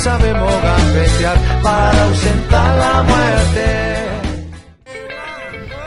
Sabemos 0.00 0.50
para 1.62 2.04
ausentar 2.04 2.78
la 2.78 3.02
muerte. 3.02 3.90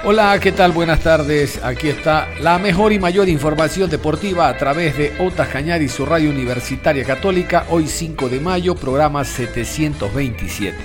Hola, 0.06 0.38
¿qué 0.40 0.52
tal? 0.52 0.72
Buenas 0.72 1.00
tardes. 1.00 1.60
Aquí 1.64 1.88
está 1.88 2.28
la 2.40 2.60
mejor 2.60 2.94
y 2.94 3.00
mayor 3.00 3.28
información 3.28 3.90
deportiva 3.90 4.50
a 4.50 4.58
través 4.58 4.98
de 4.98 5.16
Ota 5.20 5.48
Cañar 5.48 5.82
y 5.82 5.90
su 5.90 6.06
radio 6.06 6.30
universitaria 6.30 7.04
católica. 7.06 7.66
Hoy 7.70 7.88
5 7.88 8.30
de 8.30 8.40
mayo, 8.40 8.76
programa 8.76 9.24
727. 9.24 10.78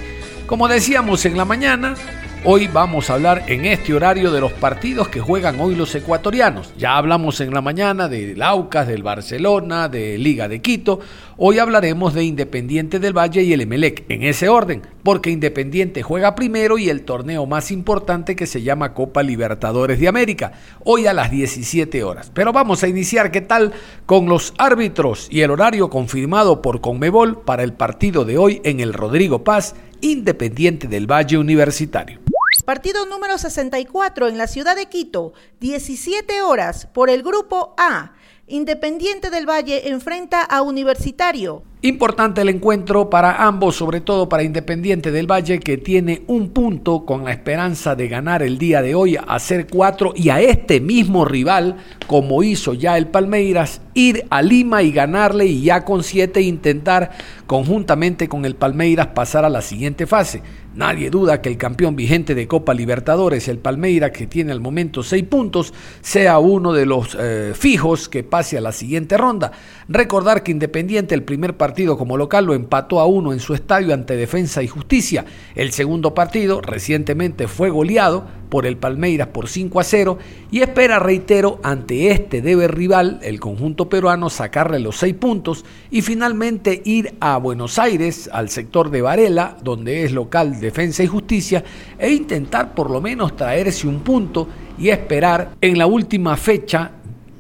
Como 0.47 0.67
decíamos 0.67 1.27
en 1.27 1.37
la 1.37 1.45
mañana, 1.45 1.97
Hoy 2.45 2.69
vamos 2.69 3.11
a 3.11 3.15
hablar 3.15 3.43
en 3.49 3.65
este 3.65 3.93
horario 3.93 4.31
de 4.31 4.41
los 4.41 4.53
partidos 4.53 5.09
que 5.09 5.19
juegan 5.19 5.59
hoy 5.59 5.75
los 5.75 5.93
ecuatorianos. 5.97 6.73
Ya 6.79 6.97
hablamos 6.97 7.41
en 7.41 7.53
la 7.53 7.61
mañana 7.61 8.09
del 8.09 8.41
Aucas, 8.43 8.87
del 8.87 9.03
Barcelona, 9.03 9.89
de 9.89 10.17
Liga 10.19 10.47
de 10.47 10.63
Quito. 10.63 11.01
Hoy 11.37 11.59
hablaremos 11.59 12.15
de 12.15 12.23
Independiente 12.23 13.01
del 13.01 13.13
Valle 13.17 13.43
y 13.43 13.53
el 13.53 13.63
Emelec, 13.63 14.05
en 14.09 14.23
ese 14.23 14.49
orden, 14.49 14.83
porque 15.09 15.31
Independiente 15.31 16.03
juega 16.03 16.35
primero 16.35 16.77
y 16.77 16.91
el 16.91 17.07
torneo 17.07 17.47
más 17.47 17.71
importante 17.71 18.37
que 18.37 18.47
se 18.47 18.61
llama 18.61 18.93
Copa 18.93 19.23
Libertadores 19.23 19.99
de 19.99 20.07
América, 20.07 20.53
hoy 20.85 21.07
a 21.07 21.15
las 21.15 21.31
17 21.31 22.05
horas. 22.05 22.31
Pero 22.35 22.53
vamos 22.53 22.83
a 22.83 22.89
iniciar, 22.89 23.31
¿qué 23.31 23.41
tal? 23.41 23.73
Con 24.05 24.27
los 24.27 24.53
árbitros 24.59 25.27
y 25.31 25.41
el 25.41 25.51
horario 25.51 25.89
confirmado 25.89 26.61
por 26.61 26.83
Conmebol 26.83 27.41
para 27.41 27.63
el 27.63 27.73
partido 27.73 28.27
de 28.27 28.37
hoy 28.37 28.61
en 28.65 28.81
el 28.81 28.93
Rodrigo 28.93 29.45
Paz, 29.45 29.77
Independiente 30.03 30.89
del 30.89 31.11
Valle 31.11 31.39
Universitario. 31.39 32.21
Partido 32.69 33.07
número 33.07 33.39
64 33.39 34.29
en 34.29 34.37
la 34.37 34.47
ciudad 34.47 34.77
de 34.77 34.91
Quito, 34.91 35.33
17 35.61 36.43
horas 36.43 36.85
por 36.85 37.09
el 37.09 37.23
grupo 37.23 37.75
A. 37.79 38.13
Independiente 38.51 39.29
del 39.29 39.47
Valle 39.47 39.91
enfrenta 39.91 40.43
a 40.43 40.63
Universitario. 40.63 41.65
Importante 41.83 42.41
el 42.41 42.49
encuentro 42.49 43.11
para 43.11 43.47
ambos, 43.47 43.77
sobre 43.77 44.01
todo 44.01 44.29
para 44.29 44.43
Independiente 44.43 45.13
del 45.13 45.31
Valle, 45.31 45.61
que 45.61 45.77
tiene 45.77 46.23
un 46.27 46.49
punto 46.49 47.05
con 47.05 47.25
la 47.25 47.33
esperanza 47.33 47.95
de 47.95 48.09
ganar 48.09 48.43
el 48.43 48.57
día 48.57 48.81
de 48.81 48.95
hoy, 48.95 49.19
hacer 49.29 49.67
cuatro 49.67 50.13
y 50.17 50.31
a 50.31 50.41
este 50.41 50.81
mismo 50.81 51.27
rival, 51.27 51.77
como 52.07 52.43
hizo 52.43 52.73
ya 52.73 52.97
el 52.97 53.09
Palmeiras, 53.09 53.83
ir 53.93 54.25
a 54.31 54.41
Lima 54.41 54.83
y 54.83 54.93
ganarle 54.93 55.45
y 55.45 55.63
ya 55.63 55.85
con 55.85 56.03
siete 56.03 56.41
intentar 56.41 57.11
conjuntamente 57.47 58.29
con 58.29 58.47
el 58.47 58.57
Palmeiras 58.57 59.09
pasar 59.09 59.45
a 59.45 59.51
la 59.51 59.61
siguiente 59.61 60.07
fase. 60.07 60.43
Nadie 60.79 61.11
duda 61.11 61.43
que 61.43 61.49
el 61.49 61.57
campeón 61.57 61.97
vigente 61.97 62.37
de 62.37 62.47
Copa 62.47 62.73
Libertadores, 62.73 63.49
el 63.49 63.59
Palmeiras, 63.59 64.13
que 64.13 64.29
tiene 64.29 64.53
al 64.53 64.61
momento 64.61 65.03
seis 65.03 65.25
puntos, 65.25 65.75
sea 66.03 66.39
uno 66.39 66.73
de 66.73 66.87
los 66.87 67.17
eh, 67.19 67.51
fijos 67.53 68.09
que 68.09 68.23
pase 68.23 68.57
a 68.57 68.61
la 68.61 68.71
siguiente 68.71 69.17
ronda. 69.17 69.51
Recordar 69.89 70.45
que 70.45 70.53
Independiente 70.53 71.17
el 71.17 71.25
primer 71.25 71.57
partido 71.57 71.99
como 71.99 72.17
local 72.17 72.45
lo 72.45 72.55
empató 72.55 73.01
a 73.01 73.07
uno 73.07 73.33
en 73.33 73.41
su 73.41 73.55
estadio 73.55 73.93
ante 73.93 74.15
Defensa 74.15 74.63
y 74.63 74.69
Justicia. 74.69 75.25
El 75.57 75.73
segundo 75.73 76.15
partido 76.15 76.61
recientemente 76.61 77.49
fue 77.49 77.71
goleado 77.71 78.29
por 78.49 78.67
el 78.67 78.77
Palmeiras 78.77 79.29
por 79.29 79.49
5 79.49 79.81
a 79.81 79.85
0 79.85 80.19
y 80.51 80.61
espera, 80.61 80.99
reitero, 80.99 81.61
ante 81.63 82.11
este 82.11 82.43
debe 82.43 82.69
rival, 82.69 83.21
el 83.23 83.41
conjunto 83.41 83.89
peruano, 83.89 84.31
sacarle 84.31 84.79
los 84.79 84.97
6 84.97 85.15
puntos 85.15 85.65
y 85.91 86.03
finalmente 86.03 86.83
ir 86.85 87.15
a 87.21 87.37
Buenos 87.39 87.79
Aires, 87.79 88.29
al 88.33 88.49
sector 88.49 88.91
de 88.91 89.03
Varela, 89.03 89.57
donde 89.63 90.05
es 90.05 90.13
local 90.13 90.61
Defensa 90.61 91.03
y 91.03 91.07
Justicia, 91.07 91.65
e 91.99 92.11
intentar 92.13 92.75
por 92.75 92.91
lo 92.91 93.01
menos 93.01 93.37
traerse 93.37 93.87
un 93.87 94.01
punto 94.01 94.49
y 94.79 94.89
esperar 94.89 95.53
en 95.61 95.79
la 95.79 95.87
última 95.87 96.37
fecha 96.37 96.93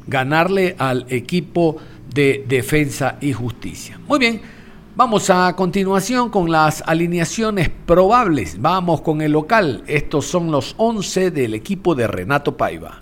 ganarle 0.06 0.74
al 0.78 1.06
equipo 1.08 1.76
de 2.12 2.44
Defensa 2.48 3.18
y 3.20 3.32
Justicia. 3.32 4.00
Muy 4.06 4.18
bien. 4.18 4.57
Vamos 4.98 5.30
a 5.30 5.54
continuación 5.54 6.28
con 6.28 6.50
las 6.50 6.82
alineaciones 6.84 7.70
probables. 7.86 8.60
Vamos 8.60 9.00
con 9.00 9.22
el 9.22 9.30
local. 9.30 9.84
Estos 9.86 10.26
son 10.26 10.50
los 10.50 10.74
11 10.76 11.30
del 11.30 11.54
equipo 11.54 11.94
de 11.94 12.08
Renato 12.08 12.56
Paiva. 12.56 12.98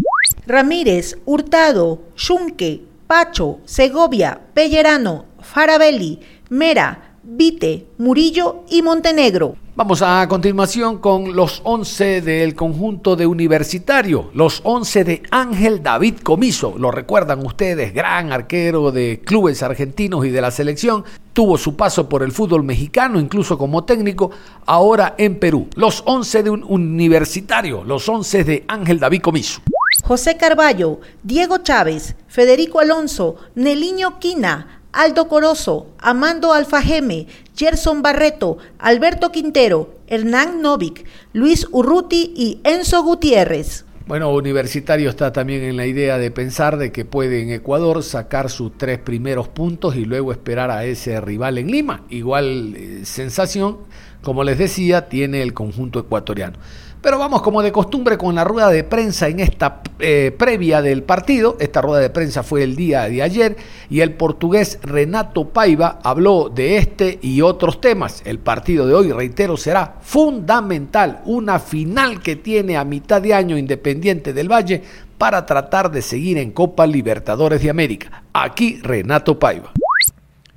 Ramírez, 0.46 1.16
Hurtado, 1.24 2.02
Yunque, 2.14 2.82
Pacho, 3.06 3.60
Segovia, 3.64 4.38
Pellerano, 4.52 5.24
Farabelli, 5.40 6.20
Mera, 6.50 7.15
Vite, 7.28 7.88
Murillo 7.98 8.62
y 8.70 8.82
Montenegro. 8.82 9.56
Vamos 9.74 10.00
a 10.00 10.28
continuación 10.28 10.98
con 10.98 11.34
los 11.34 11.60
11 11.64 12.22
del 12.22 12.54
conjunto 12.54 13.16
de 13.16 13.26
Universitario, 13.26 14.30
los 14.32 14.60
11 14.62 15.02
de 15.02 15.22
Ángel 15.32 15.82
David 15.82 16.18
Comiso. 16.22 16.76
Lo 16.78 16.92
recuerdan 16.92 17.44
ustedes, 17.44 17.92
gran 17.92 18.32
arquero 18.32 18.92
de 18.92 19.22
clubes 19.24 19.64
argentinos 19.64 20.24
y 20.24 20.30
de 20.30 20.40
la 20.40 20.52
selección. 20.52 21.04
Tuvo 21.32 21.58
su 21.58 21.74
paso 21.74 22.08
por 22.08 22.22
el 22.22 22.30
fútbol 22.30 22.62
mexicano, 22.62 23.18
incluso 23.18 23.58
como 23.58 23.82
técnico, 23.82 24.30
ahora 24.64 25.16
en 25.18 25.40
Perú. 25.40 25.66
Los 25.74 26.04
11 26.06 26.44
de 26.44 26.50
un 26.50 26.62
Universitario, 26.62 27.82
los 27.82 28.08
11 28.08 28.44
de 28.44 28.64
Ángel 28.68 29.00
David 29.00 29.20
Comiso. 29.20 29.62
José 30.04 30.36
Carballo, 30.36 31.00
Diego 31.24 31.58
Chávez, 31.58 32.14
Federico 32.28 32.78
Alonso, 32.78 33.36
Neliño 33.56 34.20
Quina, 34.20 34.75
Aldo 34.96 35.28
Corozo, 35.28 35.88
Amando 35.98 36.54
Alfajeme, 36.54 37.26
Gerson 37.54 38.00
Barreto, 38.00 38.56
Alberto 38.78 39.30
Quintero, 39.30 39.94
Hernán 40.06 40.62
Novik, 40.62 41.04
Luis 41.34 41.68
Urruti 41.70 42.32
y 42.34 42.60
Enzo 42.64 43.02
Gutiérrez. 43.02 43.84
Bueno, 44.06 44.32
Universitario 44.32 45.10
está 45.10 45.32
también 45.32 45.64
en 45.64 45.76
la 45.76 45.84
idea 45.84 46.16
de 46.16 46.30
pensar 46.30 46.78
de 46.78 46.92
que 46.92 47.04
puede 47.04 47.42
en 47.42 47.50
Ecuador 47.50 48.02
sacar 48.02 48.48
sus 48.48 48.78
tres 48.78 48.98
primeros 48.98 49.48
puntos 49.48 49.96
y 49.96 50.06
luego 50.06 50.32
esperar 50.32 50.70
a 50.70 50.86
ese 50.86 51.20
rival 51.20 51.58
en 51.58 51.70
Lima. 51.70 52.04
Igual 52.08 52.74
eh, 52.74 53.00
sensación, 53.04 53.76
como 54.22 54.44
les 54.44 54.56
decía, 54.56 55.10
tiene 55.10 55.42
el 55.42 55.52
conjunto 55.52 55.98
ecuatoriano. 55.98 56.56
Pero 57.00 57.18
vamos 57.18 57.42
como 57.42 57.62
de 57.62 57.70
costumbre 57.70 58.18
con 58.18 58.34
la 58.34 58.44
rueda 58.44 58.68
de 58.70 58.82
prensa 58.82 59.28
en 59.28 59.40
esta 59.40 59.80
eh, 59.98 60.34
previa 60.36 60.82
del 60.82 61.02
partido. 61.02 61.56
Esta 61.60 61.80
rueda 61.80 62.00
de 62.00 62.10
prensa 62.10 62.42
fue 62.42 62.62
el 62.62 62.74
día 62.74 63.08
de 63.08 63.22
ayer 63.22 63.56
y 63.88 64.00
el 64.00 64.14
portugués 64.14 64.78
Renato 64.82 65.48
Paiva 65.48 66.00
habló 66.02 66.48
de 66.48 66.78
este 66.78 67.18
y 67.22 67.42
otros 67.42 67.80
temas. 67.80 68.22
El 68.24 68.38
partido 68.38 68.86
de 68.86 68.94
hoy, 68.94 69.12
reitero, 69.12 69.56
será 69.56 69.96
fundamental. 70.00 71.20
Una 71.26 71.58
final 71.58 72.20
que 72.20 72.36
tiene 72.36 72.76
a 72.76 72.84
mitad 72.84 73.22
de 73.22 73.34
año 73.34 73.56
Independiente 73.56 74.32
del 74.32 74.50
Valle 74.50 74.82
para 75.16 75.46
tratar 75.46 75.90
de 75.90 76.02
seguir 76.02 76.38
en 76.38 76.50
Copa 76.50 76.86
Libertadores 76.86 77.62
de 77.62 77.70
América. 77.70 78.22
Aquí 78.32 78.80
Renato 78.82 79.38
Paiva. 79.38 79.72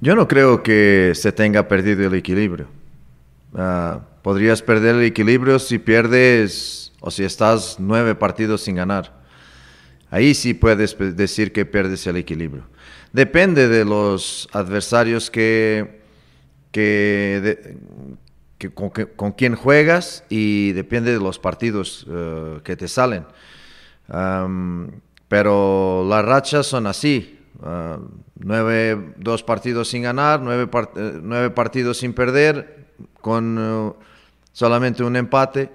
Yo 0.01 0.15
no 0.15 0.27
creo 0.27 0.63
que 0.63 1.11
se 1.13 1.31
tenga 1.31 1.67
perdido 1.67 2.07
el 2.07 2.13
equilibrio. 2.13 2.67
Ah, 3.55 3.99
podrías 4.29 4.61
perder 4.61 4.93
el 4.93 5.05
equilibrio 5.05 5.57
si 5.57 5.79
pierdes 5.79 6.93
o 6.99 7.09
si 7.09 7.23
estás 7.23 7.77
nueve 7.79 8.13
partidos 8.13 8.61
sin 8.61 8.75
ganar. 8.75 9.11
Ahí 10.11 10.35
sí 10.35 10.53
puedes 10.53 10.95
decir 11.17 11.51
que 11.51 11.65
pierdes 11.65 12.05
el 12.05 12.15
equilibrio. 12.15 12.61
Depende 13.11 13.67
de 13.67 13.83
los 13.85 14.47
adversarios 14.51 15.31
que, 15.31 16.03
con, 19.15 19.31
quien 19.31 19.55
juegas 19.55 20.23
y 20.29 20.73
depende 20.73 21.11
de 21.11 21.19
los 21.19 21.39
partidos 21.39 22.05
eh, 22.07 22.59
que 22.63 22.75
te 22.75 22.87
salen. 22.87 23.25
pero 25.27 26.05
las 26.07 26.23
rachas 26.23 26.67
son 26.67 26.85
así. 26.85 27.39
Ah, 27.63 27.97
nueve, 28.35 29.11
dos 29.17 29.41
partidos 29.41 29.87
sin 29.87 30.03
ganar, 30.03 30.39
nueve, 30.39 30.69
eh, 30.97 31.19
nueve 31.19 31.49
partidos 31.49 31.97
sin 31.97 32.13
perder, 32.13 32.85
con 33.21 33.57
eh, 33.59 34.08
solamente 34.59 35.03
un 35.03 35.15
empate. 35.15 35.71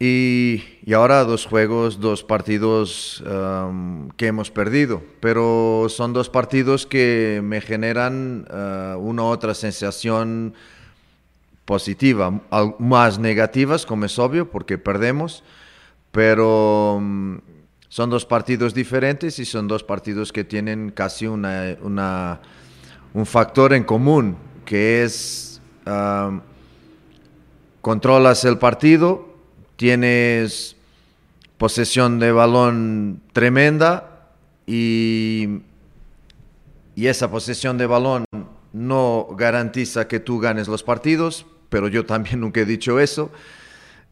Y, 0.00 0.62
ahora 0.92 1.22
dos 1.22 1.46
juegos, 1.46 2.00
dos 2.00 2.24
partidos 2.24 3.22
um, 3.24 4.08
que 4.16 4.26
hemos 4.26 4.50
perdido, 4.50 5.00
pero 5.20 5.86
son 5.88 6.12
dos 6.12 6.28
partidos 6.28 6.86
que 6.86 7.40
me 7.42 7.60
generan 7.60 8.46
uh, 8.50 8.98
una 8.98 9.22
otra 9.24 9.54
sensación 9.54 10.54
positiva, 11.64 12.40
más 12.80 13.20
negativas, 13.20 13.86
como 13.86 14.06
es 14.06 14.18
obvio, 14.18 14.50
porque 14.50 14.76
perdemos, 14.76 15.44
pero 16.10 16.96
um, 16.96 17.38
son 17.88 18.10
dos 18.10 18.24
partidos 18.24 18.74
diferentes 18.74 19.38
y 19.38 19.44
son 19.44 19.68
dos 19.68 19.84
partidos 19.84 20.32
que 20.32 20.42
tienen 20.42 20.90
casi 20.90 21.28
una- 21.28 22.40
un 23.14 23.26
factor 23.26 23.72
en 23.72 23.84
común, 23.84 24.36
que 24.64 25.04
es 25.04 25.60
um, 25.86 26.40
controlas 27.80 28.44
el 28.44 28.58
partido, 28.58 29.28
tienes 29.76 30.76
posesión 31.56 32.18
de 32.18 32.32
balón 32.32 33.20
tremenda 33.32 34.30
y, 34.66 35.60
y 36.94 37.06
esa 37.06 37.30
posesión 37.30 37.78
de 37.78 37.86
balón 37.86 38.24
no 38.72 39.28
garantiza 39.36 40.08
que 40.08 40.20
tú 40.20 40.38
ganes 40.38 40.68
los 40.68 40.82
partidos, 40.82 41.46
pero 41.68 41.88
yo 41.88 42.06
también 42.06 42.40
nunca 42.40 42.60
he 42.60 42.64
dicho 42.64 43.00
eso. 43.00 43.30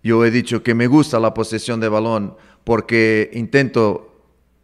Yo 0.03 0.25
he 0.25 0.31
dicho 0.31 0.63
que 0.63 0.75
me 0.75 0.87
gusta 0.87 1.19
la 1.19 1.35
posesión 1.35 1.81
de 1.81 1.89
balón 1.89 2.37
porque 2.65 3.31
intento 3.33 4.13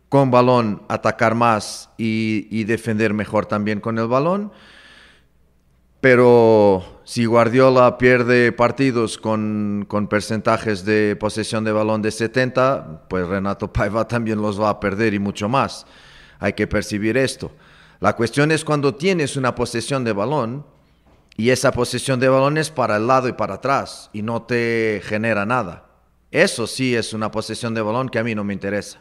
con 0.09 0.31
balón 0.31 0.83
atacar 0.89 1.35
más 1.35 1.91
y, 1.97 2.47
y 2.51 2.65
defender 2.65 3.15
mejor 3.15 3.47
también 3.47 3.81
con 3.81 3.99
el 3.99 4.07
balón. 4.07 4.53
Pero 6.03 6.83
si 7.05 7.27
Guardiola 7.27 7.97
pierde 7.97 8.51
partidos 8.51 9.19
con, 9.19 9.85
con 9.87 10.09
porcentajes 10.09 10.85
de 10.85 11.15
posesión 11.15 11.63
de 11.63 11.71
balón 11.71 12.03
de 12.03 12.11
70, 12.11 13.05
pues 13.09 13.25
Renato 13.29 13.73
Paiva 13.73 14.09
también 14.09 14.43
los 14.43 14.61
va 14.61 14.69
a 14.71 14.81
perder 14.81 15.15
y 15.15 15.21
mucho 15.21 15.49
más. 15.49 15.87
Hay 16.41 16.55
que 16.55 16.67
percibir 16.67 17.17
esto. 17.17 17.53
La 18.01 18.17
cuestión 18.17 18.51
es 18.51 18.65
cuando 18.65 18.97
tienes 18.97 19.37
una 19.37 19.55
posesión 19.55 20.03
de 20.03 20.13
balón 20.13 20.67
y 21.37 21.51
esa 21.51 21.71
posesión 21.71 22.19
de 22.19 22.29
balón 22.29 22.59
es 22.59 22.69
para 22.69 22.97
el 22.97 23.07
lado 23.07 23.29
y 23.29 23.35
para 23.35 23.55
atrás 23.55 24.11
y 24.13 24.23
no 24.23 24.43
te 24.43 25.03
genera 25.05 25.47
nada. 25.47 25.87
Eso 26.33 26.67
sí 26.67 26.97
es 26.97 27.13
una 27.13 27.31
posesión 27.31 27.75
de 27.75 27.81
balón 27.83 28.09
que 28.09 28.19
a 28.19 28.25
mí 28.25 28.35
no 28.35 28.43
me 28.43 28.55
interesa. 28.55 28.99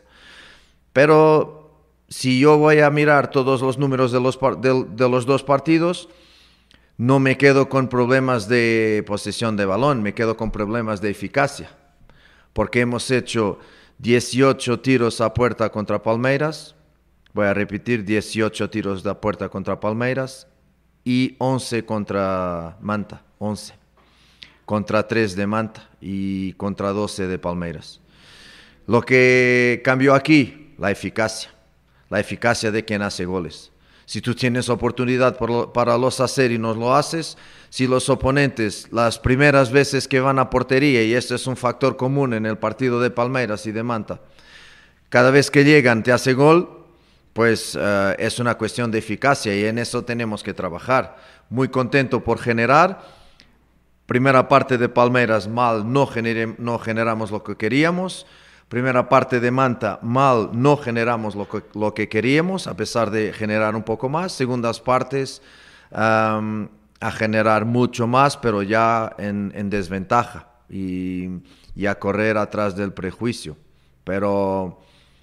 Pero 0.93 1.81
si 2.09 2.39
yo 2.39 2.59
voy 2.59 2.79
a 2.81 2.91
mirar 2.91 3.31
todos 3.31 3.61
los 3.63 3.79
números 3.79 4.11
de 4.11 4.19
los, 4.19 4.37
de- 4.59 4.85
de 4.87 5.09
los 5.09 5.25
dos 5.25 5.41
partidos, 5.41 6.07
no 7.01 7.19
me 7.19 7.35
quedo 7.35 7.67
con 7.67 7.87
problemas 7.87 8.47
de 8.47 9.03
posesión 9.07 9.57
de 9.57 9.65
balón, 9.65 10.03
me 10.03 10.13
quedo 10.13 10.37
con 10.37 10.51
problemas 10.51 11.01
de 11.01 11.09
eficacia. 11.09 11.71
Porque 12.53 12.81
hemos 12.81 13.09
hecho 13.09 13.57
18 13.97 14.81
tiros 14.81 15.19
a 15.19 15.33
puerta 15.33 15.71
contra 15.71 16.03
Palmeiras, 16.03 16.75
voy 17.33 17.47
a 17.47 17.55
repetir, 17.55 18.05
18 18.05 18.69
tiros 18.69 19.03
a 19.07 19.19
puerta 19.19 19.49
contra 19.49 19.79
Palmeiras 19.79 20.45
y 21.03 21.35
11 21.39 21.85
contra 21.85 22.77
Manta, 22.81 23.23
11. 23.39 23.73
Contra 24.65 25.07
3 25.07 25.35
de 25.35 25.47
Manta 25.47 25.89
y 25.99 26.53
contra 26.53 26.91
12 26.91 27.25
de 27.25 27.39
Palmeiras. 27.39 27.99
Lo 28.85 29.01
que 29.01 29.81
cambió 29.83 30.13
aquí, 30.13 30.75
la 30.77 30.91
eficacia. 30.91 31.49
La 32.11 32.19
eficacia 32.19 32.69
de 32.69 32.85
quien 32.85 33.01
hace 33.01 33.25
goles. 33.25 33.70
Si 34.11 34.19
tú 34.21 34.35
tienes 34.35 34.67
oportunidad 34.67 35.37
para 35.71 35.97
los 35.97 36.19
hacer 36.19 36.51
y 36.51 36.57
no 36.57 36.73
lo 36.73 36.93
haces, 36.93 37.37
si 37.69 37.87
los 37.87 38.09
oponentes 38.09 38.89
las 38.91 39.17
primeras 39.17 39.71
veces 39.71 40.05
que 40.05 40.19
van 40.19 40.37
a 40.37 40.49
portería, 40.49 41.01
y 41.01 41.13
este 41.13 41.35
es 41.35 41.47
un 41.47 41.55
factor 41.55 41.95
común 41.95 42.33
en 42.33 42.45
el 42.45 42.57
partido 42.57 42.99
de 42.99 43.09
Palmeiras 43.09 43.65
y 43.67 43.71
de 43.71 43.83
Manta, 43.83 44.19
cada 45.07 45.31
vez 45.31 45.49
que 45.49 45.63
llegan 45.63 46.03
te 46.03 46.11
hace 46.11 46.33
gol, 46.33 46.83
pues 47.31 47.77
eh, 47.79 48.15
es 48.19 48.37
una 48.39 48.55
cuestión 48.55 48.91
de 48.91 48.99
eficacia 48.99 49.55
y 49.55 49.63
en 49.63 49.77
eso 49.77 50.03
tenemos 50.03 50.43
que 50.43 50.53
trabajar. 50.53 51.15
Muy 51.49 51.69
contento 51.69 52.21
por 52.21 52.37
generar. 52.37 53.01
Primera 54.07 54.49
parte 54.49 54.77
de 54.77 54.89
Palmeiras 54.89 55.47
mal, 55.47 55.89
no, 55.89 56.09
no 56.57 56.79
generamos 56.79 57.31
lo 57.31 57.45
que 57.45 57.55
queríamos. 57.55 58.25
Primera 58.71 59.09
parte 59.09 59.41
de 59.41 59.51
Manta 59.51 59.99
mal, 60.01 60.51
no 60.53 60.77
generamos 60.77 61.35
lo 61.35 61.45
que, 61.49 61.61
lo 61.77 61.93
que 61.93 62.07
queríamos, 62.07 62.67
a 62.67 62.77
pesar 62.77 63.11
de 63.11 63.33
generar 63.33 63.75
un 63.75 63.83
poco 63.83 64.07
más. 64.07 64.31
Segundas 64.31 64.79
partes 64.79 65.41
a 65.91 67.11
generar 67.11 67.65
mucho 67.65 68.07
más, 68.07 68.37
pero 68.37 68.63
ya 68.63 69.13
en, 69.17 69.51
en 69.55 69.69
desventaja 69.69 70.47
y 70.69 71.41
a 71.85 71.99
correr 71.99 72.37
atrás 72.37 72.77
del 72.77 72.93
prejuicio. 72.93 73.57
Pero 74.05 74.79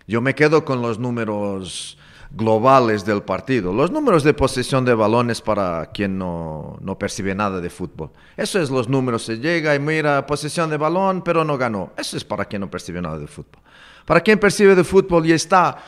yo 0.07 0.21
me 0.21 0.35
quedo 0.35 0.67
con 0.67 0.83
los 0.83 0.99
números 0.99 1.98
globales 2.31 3.05
del 3.05 3.23
partido. 3.23 3.73
Los 3.73 3.91
números 3.91 4.23
de 4.23 4.35
posesión 4.35 4.85
de 4.85 4.95
balones 4.95 5.41
para 5.41 5.87
quien 5.87 6.19
no, 6.19 6.77
no 6.81 6.99
percibe 6.99 7.35
nada 7.35 7.61
de 7.61 7.71
fútbol. 7.71 8.11
Eso 8.37 8.61
es 8.61 8.71
los 8.71 8.89
números. 8.89 9.23
Se 9.25 9.39
llega 9.39 9.75
y 9.75 9.79
mira 9.79 10.27
posesión 10.27 10.69
de 10.71 10.77
balón, 10.77 11.23
pero 11.23 11.45
no 11.45 11.57
ganó. 11.57 11.93
Eso 11.97 12.17
es 12.17 12.25
para 12.25 12.45
quien 12.45 12.61
no 12.61 12.71
percibe 12.71 13.01
nada 13.01 13.19
de 13.19 13.27
fútbol. 13.27 13.63
Para 14.05 14.21
quien 14.21 14.39
percibe 14.39 14.75
de 14.75 14.85
fútbol 14.85 15.27
y 15.27 15.33
está 15.33 15.79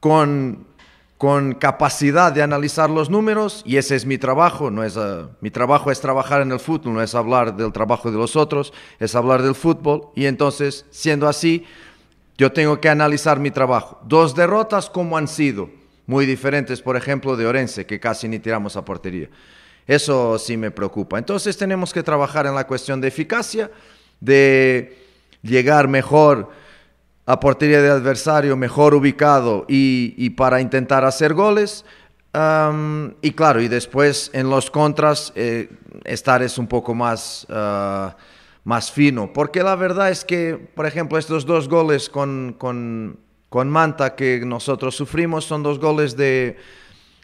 con, 0.00 0.66
con 1.18 1.54
capacidad 1.54 2.32
de 2.32 2.42
analizar 2.42 2.90
los 2.90 3.10
números, 3.10 3.62
y 3.64 3.76
ese 3.76 3.96
es 3.96 4.06
mi 4.06 4.18
trabajo. 4.18 4.70
No 4.70 4.84
es, 4.84 4.96
ah, 4.96 5.30
mi 5.40 5.50
trabajo 5.50 5.90
es 5.90 6.00
trabajar 6.00 6.42
en 6.42 6.52
el 6.52 6.60
fútbol, 6.60 6.94
no 6.94 7.02
es 7.02 7.14
hablar 7.14 7.56
del 7.56 7.72
trabajo 7.72 8.10
de 8.10 8.18
los 8.18 8.36
otros, 8.36 8.72
es 8.98 9.14
hablar 9.14 9.42
del 9.42 9.54
fútbol. 9.54 10.08
Y 10.14 10.26
entonces, 10.26 10.84
siendo 10.90 11.26
así, 11.28 11.64
yo 12.36 12.52
tengo 12.52 12.80
que 12.80 12.90
analizar 12.90 13.40
mi 13.40 13.50
trabajo. 13.50 13.98
Dos 14.04 14.34
derrotas, 14.34 14.90
¿cómo 14.90 15.16
han 15.16 15.26
sido? 15.26 15.70
Muy 16.06 16.26
diferentes, 16.26 16.80
por 16.80 16.96
ejemplo, 16.96 17.36
de 17.36 17.46
Orense, 17.46 17.86
que 17.86 17.98
casi 18.00 18.28
ni 18.28 18.38
tiramos 18.38 18.76
a 18.76 18.84
portería. 18.84 19.28
Eso 19.86 20.38
sí 20.38 20.56
me 20.56 20.70
preocupa. 20.70 21.18
Entonces 21.18 21.56
tenemos 21.56 21.92
que 21.92 22.02
trabajar 22.02 22.46
en 22.46 22.54
la 22.54 22.66
cuestión 22.66 23.00
de 23.00 23.08
eficacia, 23.08 23.70
de 24.20 24.98
llegar 25.42 25.88
mejor 25.88 26.50
a 27.24 27.40
portería 27.40 27.82
del 27.82 27.92
adversario, 27.92 28.56
mejor 28.56 28.94
ubicado 28.94 29.64
y, 29.68 30.14
y 30.16 30.30
para 30.30 30.60
intentar 30.60 31.04
hacer 31.04 31.34
goles. 31.34 31.84
Y 33.22 33.32
claro, 33.32 33.62
y 33.62 33.68
después 33.68 34.30
en 34.34 34.50
los 34.50 34.70
contras 34.70 35.32
eh, 35.36 35.70
estar 36.04 36.42
es 36.42 36.58
un 36.58 36.66
poco 36.66 36.94
más, 36.94 37.46
ah, 37.48 38.14
más 38.62 38.92
fino. 38.92 39.32
Porque 39.32 39.62
la 39.62 39.74
verdad 39.74 40.10
es 40.10 40.22
que, 40.22 40.54
por 40.74 40.84
ejemplo, 40.84 41.16
estos 41.16 41.46
dos 41.46 41.66
goles 41.66 42.10
con, 42.10 42.54
con, 42.58 43.18
con 43.48 43.68
Manta 43.70 44.14
que 44.14 44.40
nosotros 44.44 44.94
sufrimos 44.96 45.44
son 45.44 45.62
dos 45.62 45.78
goles 45.78 46.16
de 46.16 46.56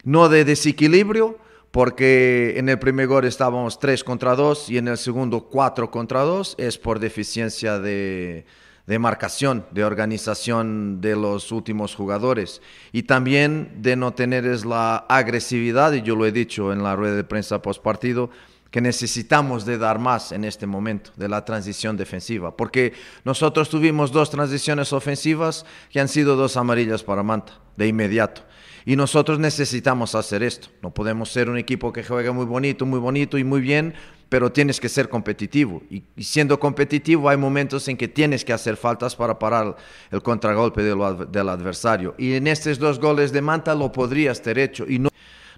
no 0.05 0.29
de 0.29 0.45
desequilibrio, 0.45 1.39
porque 1.71 2.55
en 2.59 2.69
el 2.69 2.79
primer 2.79 3.07
gol 3.07 3.25
estábamos 3.25 3.79
3 3.79 4.05
contra 4.05 4.35
2 4.35 4.71
y 4.71 4.79
en 4.79 4.89
el 4.89 4.99
segundo 4.99 5.45
4 5.45 5.91
contra 5.91 6.21
2, 6.21 6.57
es 6.59 6.77
por 6.77 6.99
deficiencia 6.99 7.79
de, 7.79 8.45
de 8.87 8.99
marcación, 8.99 9.65
de 9.71 9.85
organización 9.85 11.01
de 11.01 11.17
los 11.17 11.51
últimos 11.51 11.95
jugadores. 11.95 12.61
Y 12.93 13.05
también 13.05 13.79
de 13.81 13.97
no 13.97 14.13
tener 14.13 14.45
es 14.45 14.65
la 14.65 14.97
agresividad, 14.97 15.93
y 15.93 16.03
yo 16.03 16.15
lo 16.15 16.27
he 16.27 16.33
dicho 16.33 16.73
en 16.73 16.83
la 16.83 16.95
rueda 16.95 17.17
de 17.17 17.25
prensa 17.25 17.63
post 17.63 17.83
partido, 17.83 18.31
que 18.73 18.81
necesitamos 18.81 19.65
de 19.65 19.79
dar 19.79 20.01
más 20.01 20.33
en 20.33 20.45
este 20.45 20.67
momento 20.67 21.13
de 21.17 21.29
la 21.29 21.45
transición 21.45 21.97
defensiva, 21.97 22.57
porque 22.57 22.95
nosotros 23.23 23.69
tuvimos 23.69 24.11
dos 24.11 24.31
transiciones 24.31 24.93
ofensivas 24.93 25.65
que 25.91 26.01
han 26.01 26.09
sido 26.09 26.35
dos 26.35 26.57
amarillas 26.57 27.05
para 27.05 27.23
Manta, 27.23 27.61
de 27.77 27.87
inmediato. 27.87 28.43
Y 28.85 28.97
nosotros 28.97 29.39
necesitamos 29.39 30.17
hacer 30.17 30.43
esto. 30.43 30.69
No 30.83 30.91
podemos 30.91 31.31
ser 31.31 31.49
un 31.49 31.57
equipo 31.57 31.93
que 31.93 32.03
juegue 32.03 32.33
muy 32.33 32.47
bonito, 32.47 32.85
muy 32.85 32.99
bonito 32.99 33.39
y 33.39 33.45
muy 33.45 33.61
bien, 33.61 33.95
pero 34.29 34.51
tienes 34.51 34.81
que 34.81 34.89
ser 34.89 35.09
competitivo. 35.09 35.83
Y, 35.89 36.03
siendo 36.25 36.59
competitivo 36.59 37.29
hay 37.29 37.37
momentos 37.37 37.87
en 37.89 37.97
que 37.97 38.09
tienes 38.09 38.45
que 38.45 38.53
hacer 38.53 38.77
faltas 38.77 39.15
para 39.15 39.39
parar 39.39 39.77
el 40.11 40.23
contragolpe 40.23 40.83
del, 40.83 40.99
adv- 40.99 41.29
del 41.29 41.49
adversario. 41.51 42.15
Y 42.19 42.33
en 42.33 42.47
estos 42.47 42.79
dos 42.79 42.99
goles 42.99 43.31
de 43.31 43.43
Manta 43.43 43.75
lo 43.75 43.93
podrías 43.93 44.43
ter 44.43 44.59
hecho 44.59 44.85
y 44.89 44.99
no, 44.99 45.11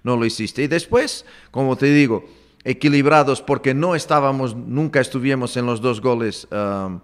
no 0.03 0.17
lo 0.17 0.25
hiciste. 0.25 0.61
Y 0.61 0.67
después, 0.67 1.25
como 1.49 1.77
te 1.77 1.87
digo, 1.87 2.25
equilibrados 2.65 3.41
porque 3.41 3.73
no 3.73 3.95
estábamos, 3.95 4.55
nunca 4.55 4.99
estuvimos 4.99 5.55
en 5.55 5.65
los 5.65 5.79
dos 5.79 6.01
goles. 6.01 6.47
um, 6.51 6.99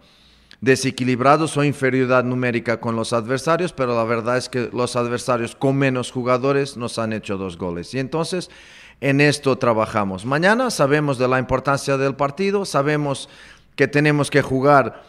desequilibrados 0.61 1.57
o 1.57 1.63
inferioridad 1.63 2.23
numérica 2.23 2.79
con 2.79 2.95
los 2.95 3.13
adversarios, 3.13 3.73
pero 3.73 3.95
la 3.95 4.03
verdad 4.03 4.37
es 4.37 4.47
que 4.47 4.69
los 4.71 4.95
adversarios 4.95 5.55
con 5.55 5.75
menos 5.75 6.11
jugadores 6.11 6.77
nos 6.77 6.99
han 6.99 7.13
hecho 7.13 7.35
dos 7.35 7.57
goles. 7.57 7.93
Y 7.95 7.99
entonces 7.99 8.49
en 9.01 9.19
esto 9.19 9.57
trabajamos. 9.57 10.23
Mañana 10.23 10.69
sabemos 10.69 11.17
de 11.17 11.27
la 11.27 11.39
importancia 11.39 11.97
del 11.97 12.13
partido, 12.13 12.63
sabemos 12.63 13.27
que 13.75 13.87
tenemos 13.87 14.29
que 14.29 14.43
jugar 14.43 15.01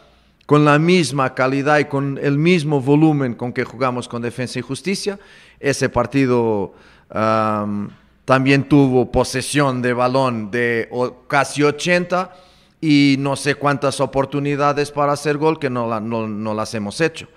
con 0.47 0.65
la 0.65 0.79
misma 0.79 1.35
calidad 1.35 1.77
y 1.77 1.85
con 1.85 2.19
el 2.21 2.39
mismo 2.39 2.81
volumen 2.81 3.35
con 3.35 3.53
que 3.53 3.63
jugamos 3.63 4.07
con 4.07 4.23
Defensa 4.23 4.57
y 4.57 4.63
Justicia. 4.63 5.19
Ese 5.59 5.87
partido 5.87 6.73
um, 7.13 7.89
también 8.25 8.67
tuvo 8.69 9.11
posesión 9.11 9.81
de 9.81 9.93
balón 9.93 10.49
de 10.49 10.89
casi 11.27 11.63
80 11.63 12.33
y 12.79 13.15
no 13.19 13.35
sé 13.35 13.55
cuántas 13.55 13.99
oportunidades 13.99 14.91
para 14.91 15.13
hacer 15.13 15.37
gol 15.37 15.59
que 15.59 15.69
no, 15.69 15.87
las 16.53 16.73
hemos 16.73 17.01
hecho. 17.01 17.27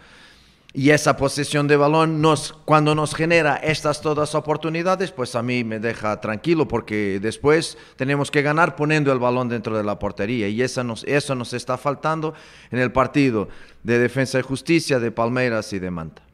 Y 0.72 0.90
esa 0.90 1.16
posesión 1.16 1.66
de 1.68 1.76
balón, 1.76 2.20
nos, 2.20 2.52
cuando 2.52 2.94
nos 2.94 3.14
genera 3.14 3.56
estas 3.56 4.02
todas 4.02 4.34
oportunidades, 4.34 5.10
pues 5.10 5.34
a 5.34 5.42
mí 5.42 5.64
me 5.64 5.80
deja 5.80 6.20
tranquilo 6.20 6.68
porque 6.68 7.18
después 7.18 7.78
tenemos 7.96 8.30
que 8.30 8.42
ganar 8.42 8.76
poniendo 8.76 9.10
el 9.10 9.18
balón 9.18 9.48
dentro 9.48 9.76
de 9.76 9.84
la 9.84 9.98
portería. 9.98 10.48
Y 10.48 10.60
eso 10.60 10.84
nos 10.84 11.52
está 11.54 11.78
faltando 11.78 12.34
en 12.70 12.78
el 12.78 12.92
partido 12.92 13.48
de 13.84 13.98
Defensa 13.98 14.38
y 14.38 14.42
Justicia 14.42 14.98
de 14.98 15.10
Palmeiras 15.10 15.72
y 15.72 15.78
de 15.78 15.90
Manta 15.90 16.25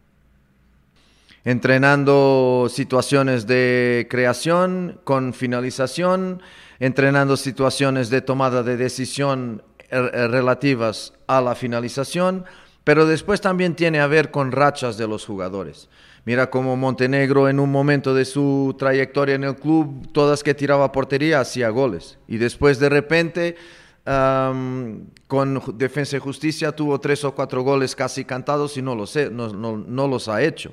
entrenando 1.45 2.69
situaciones 2.71 3.47
de 3.47 4.07
creación 4.09 5.01
con 5.05 5.35
finalización, 5.35 6.43
entrenando 6.79 7.37
situaciones 7.37 8.11
de 8.11 8.21
tomada 8.21 8.63
de 8.63 8.77
decisión 8.77 9.63
eh, 9.79 9.87
eh, 9.91 10.29
relativas 10.29 11.15
a 11.27 11.41
la 11.41 11.55
finalización, 11.55 12.45
pero 12.85 13.07
después 13.07 13.41
también 13.41 13.75
tiene 13.75 14.01
a 14.01 14.07
ver 14.07 14.31
con 14.31 14.53
rachas 14.53 14.97
de 14.97 15.09
los 15.09 15.25
jugadores. 15.25 15.89
Mira 16.25 16.51
cómo 16.51 16.77
Montenegro 16.77 17.49
en 17.49 17.59
un 17.59 17.71
momento 17.71 18.15
de 18.15 18.25
su 18.25 18.77
trayectoria 18.79 19.35
en 19.35 19.45
el 19.45 19.57
club, 19.57 20.13
todas 20.13 20.45
que 20.45 20.55
tiraba 20.55 20.93
portería 20.93 21.41
hacía 21.41 21.69
goles. 21.71 22.19
Y 22.29 22.37
después 22.37 22.79
de 22.79 22.89
repente, 22.89 23.57
con 24.05 25.63
Defensa 25.75 26.17
y 26.17 26.21
Justicia, 26.21 26.71
tuvo 26.71 27.01
tres 27.01 27.25
o 27.25 27.35
cuatro 27.35 27.63
goles 27.63 27.97
casi 27.97 28.25
cantados 28.25 28.77
y 28.77 28.83
no 28.83 28.95
los, 28.95 29.17
no 29.17 30.09
los 30.09 30.29
ha 30.29 30.43
hecho. 30.43 30.73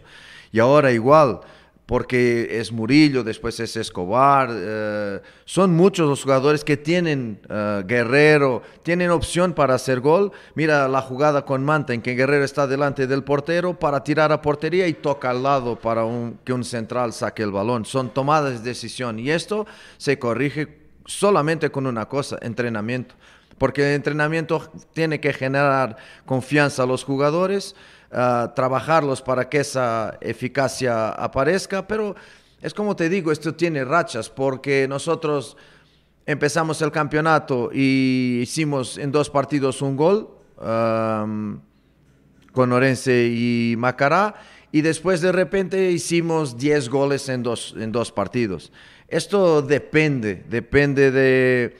Y 0.51 0.60
ahora 0.60 0.91
igual, 0.91 1.41
porque 1.89 2.60
es 2.60 2.72
Murillo, 2.72 3.24
después 3.24 3.60
es 3.60 3.75
Escobar, 3.75 4.50
eh, 4.51 5.20
son 5.44 5.74
muchos 5.75 6.08
los 6.08 6.22
jugadores 6.22 6.63
que 6.63 6.77
tienen 6.77 7.39
eh, 7.50 7.84
Guerrero, 7.84 8.62
tienen 8.84 9.10
opción 9.10 9.53
para 9.53 9.74
hacer 9.74 10.00
gol. 10.00 10.32
Mira 10.53 10.88
la 10.88 11.01
jugada 11.01 11.46
con 11.46 11.65
Manta, 11.65 11.96
en 11.96 12.03
que 12.03 12.13
Guerrero 12.13 12.46
está 12.46 12.68
delante 12.68 13.08
del 13.08 13.24
portero 13.24 13.74
para 13.79 14.03
tirar 14.03 14.32
a 14.32 14.39
portería 14.39 14.88
y 14.88 14.94
toca 14.94 15.32
al 15.32 15.41
lado 15.41 15.79
para 15.79 16.03
que 16.44 16.53
un 16.53 16.63
central 16.63 17.12
saque 17.12 17.41
el 17.41 17.51
balón. 17.51 17.86
Son 17.86 18.12
tomadas 18.12 18.60
de 18.60 18.70
decisión 18.70 19.18
y 19.18 19.32
esto 19.32 19.65
se 19.98 20.20
corrige 20.20 20.77
solamente 21.06 21.72
con 21.72 21.88
una 21.88 22.08
cosa, 22.08 22.38
entrenamiento. 22.41 23.15
Porque 23.60 23.89
el 23.89 23.96
entrenamiento 23.96 24.72
tiene 24.94 25.20
que 25.20 25.34
generar 25.34 25.98
confianza 26.25 26.84
a 26.84 26.86
los 26.88 27.04
jugadores 27.04 27.75
trabajarlos 28.10 29.22
para 29.22 29.48
que 29.50 29.60
esa 29.60 30.18
eficacia 30.22 31.10
aparezca, 31.10 31.88
pero 31.88 32.16
es 32.62 32.74
como 32.74 32.96
te 32.96 33.08
digo, 33.08 33.32
esto 33.32 33.54
tiene 33.54 33.86
rachas 33.86 34.30
porque 34.30 34.88
nosotros 34.88 35.56
empezamos 36.25 36.82
el 36.82 36.92
campeonato 36.92 37.70
y 37.72 38.39
hicimos 38.42 38.98
en 38.98 39.12
dos 39.12 39.30
partidos 39.30 39.82
un 39.82 39.96
gol 39.96 40.30
con 40.58 41.62
Orense 42.72 43.28
y 43.28 43.75
Macará 43.78 44.36
y 44.72 44.82
después 44.82 45.22
de 45.22 45.32
repente 45.32 45.92
hicimos 45.92 46.58
10 46.58 46.89
goles 46.89 47.30
en 47.30 47.44
dos, 47.44 47.75
en 47.78 47.92
dos 47.92 48.12
partidos. 48.12 48.72
Esto 49.08 49.62
depende, 49.62 50.44
depende 50.50 51.10
de, 51.12 51.78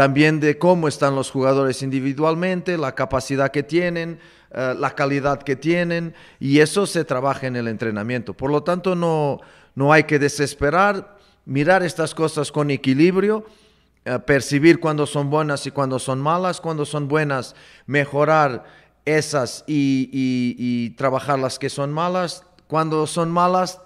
también 0.00 0.40
de 0.40 0.56
cómo 0.56 0.88
están 0.88 1.14
los 1.14 1.30
jugadores 1.30 1.82
individualmente, 1.82 2.78
la 2.78 2.94
capacidad 2.94 3.50
que 3.50 3.62
tienen, 3.62 4.18
eh, 4.50 4.74
la 4.78 4.94
calidad 4.94 5.42
que 5.42 5.56
tienen 5.56 6.14
y 6.38 6.60
eso 6.60 6.86
se 6.86 7.04
trabaja 7.04 7.48
en 7.48 7.54
el 7.54 7.68
entrenamiento. 7.68 8.32
Por 8.32 8.50
lo 8.50 8.62
tanto, 8.62 8.94
no, 8.94 9.40
no 9.74 9.92
hay 9.92 10.04
que 10.04 10.18
desesperar, 10.18 11.18
mirar 11.44 11.82
estas 11.82 12.14
cosas 12.14 12.50
con 12.50 12.70
equilibrio, 12.70 13.44
eh, 14.06 14.18
percibir 14.20 14.80
cuando 14.80 15.04
son 15.04 15.28
buenas 15.28 15.66
y 15.66 15.70
cuando 15.70 15.98
son 15.98 16.18
malas, 16.18 16.62
cuando 16.62 16.86
son 16.86 17.06
buenas, 17.06 17.54
mejorar 17.84 18.64
esas 19.04 19.64
y, 19.66 20.08
y 20.10 20.96
trabajar 20.96 21.38
las 21.38 21.58
que 21.58 21.68
son 21.68 21.92
malas, 21.92 22.46
cuando 22.68 23.06
son 23.06 23.30
malas, 23.30 23.82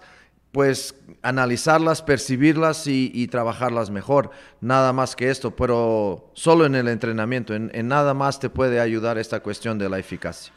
pues 0.55 0.95
analizarlas, 1.23 2.01
percibirlas 2.01 2.87
y, 2.87 3.27
trabajarlas 3.27 3.91
mejor. 3.91 4.31
Nada 4.61 4.93
más 4.93 5.17
que 5.17 5.29
esto, 5.29 5.57
pero 5.57 6.31
solo 6.35 6.65
en 6.65 6.77
el 6.77 6.87
entrenamiento, 6.87 7.57
en, 7.57 7.73
nada 7.89 8.15
más 8.15 8.39
te 8.39 8.49
puede 8.49 8.79
ayudar 8.79 9.19
esta 9.19 9.41
cuestión 9.41 9.81
de 9.81 9.89
la 9.89 9.99
eficacia. 9.99 10.53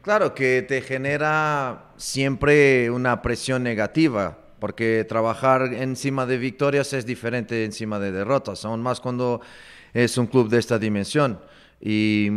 Claro 0.00 0.34
que 0.34 0.62
te 0.62 0.80
genera 0.80 1.90
siempre 1.98 2.90
una 2.90 3.20
presión 3.20 3.62
negativa, 3.62 4.38
porque 4.58 5.04
trabajar 5.06 5.74
encima 5.74 6.24
de 6.24 6.38
victorias 6.38 6.94
es 6.94 7.04
diferente 7.04 7.62
encima 7.62 7.98
de 7.98 8.10
derrotas, 8.10 8.64
aún 8.64 8.80
más 8.80 9.00
cuando 9.00 9.42
es 9.92 10.16
un 10.16 10.28
club 10.28 10.48
de 10.48 10.60
esta 10.60 10.78
dimensión. 10.78 11.38
Y, 11.78 12.30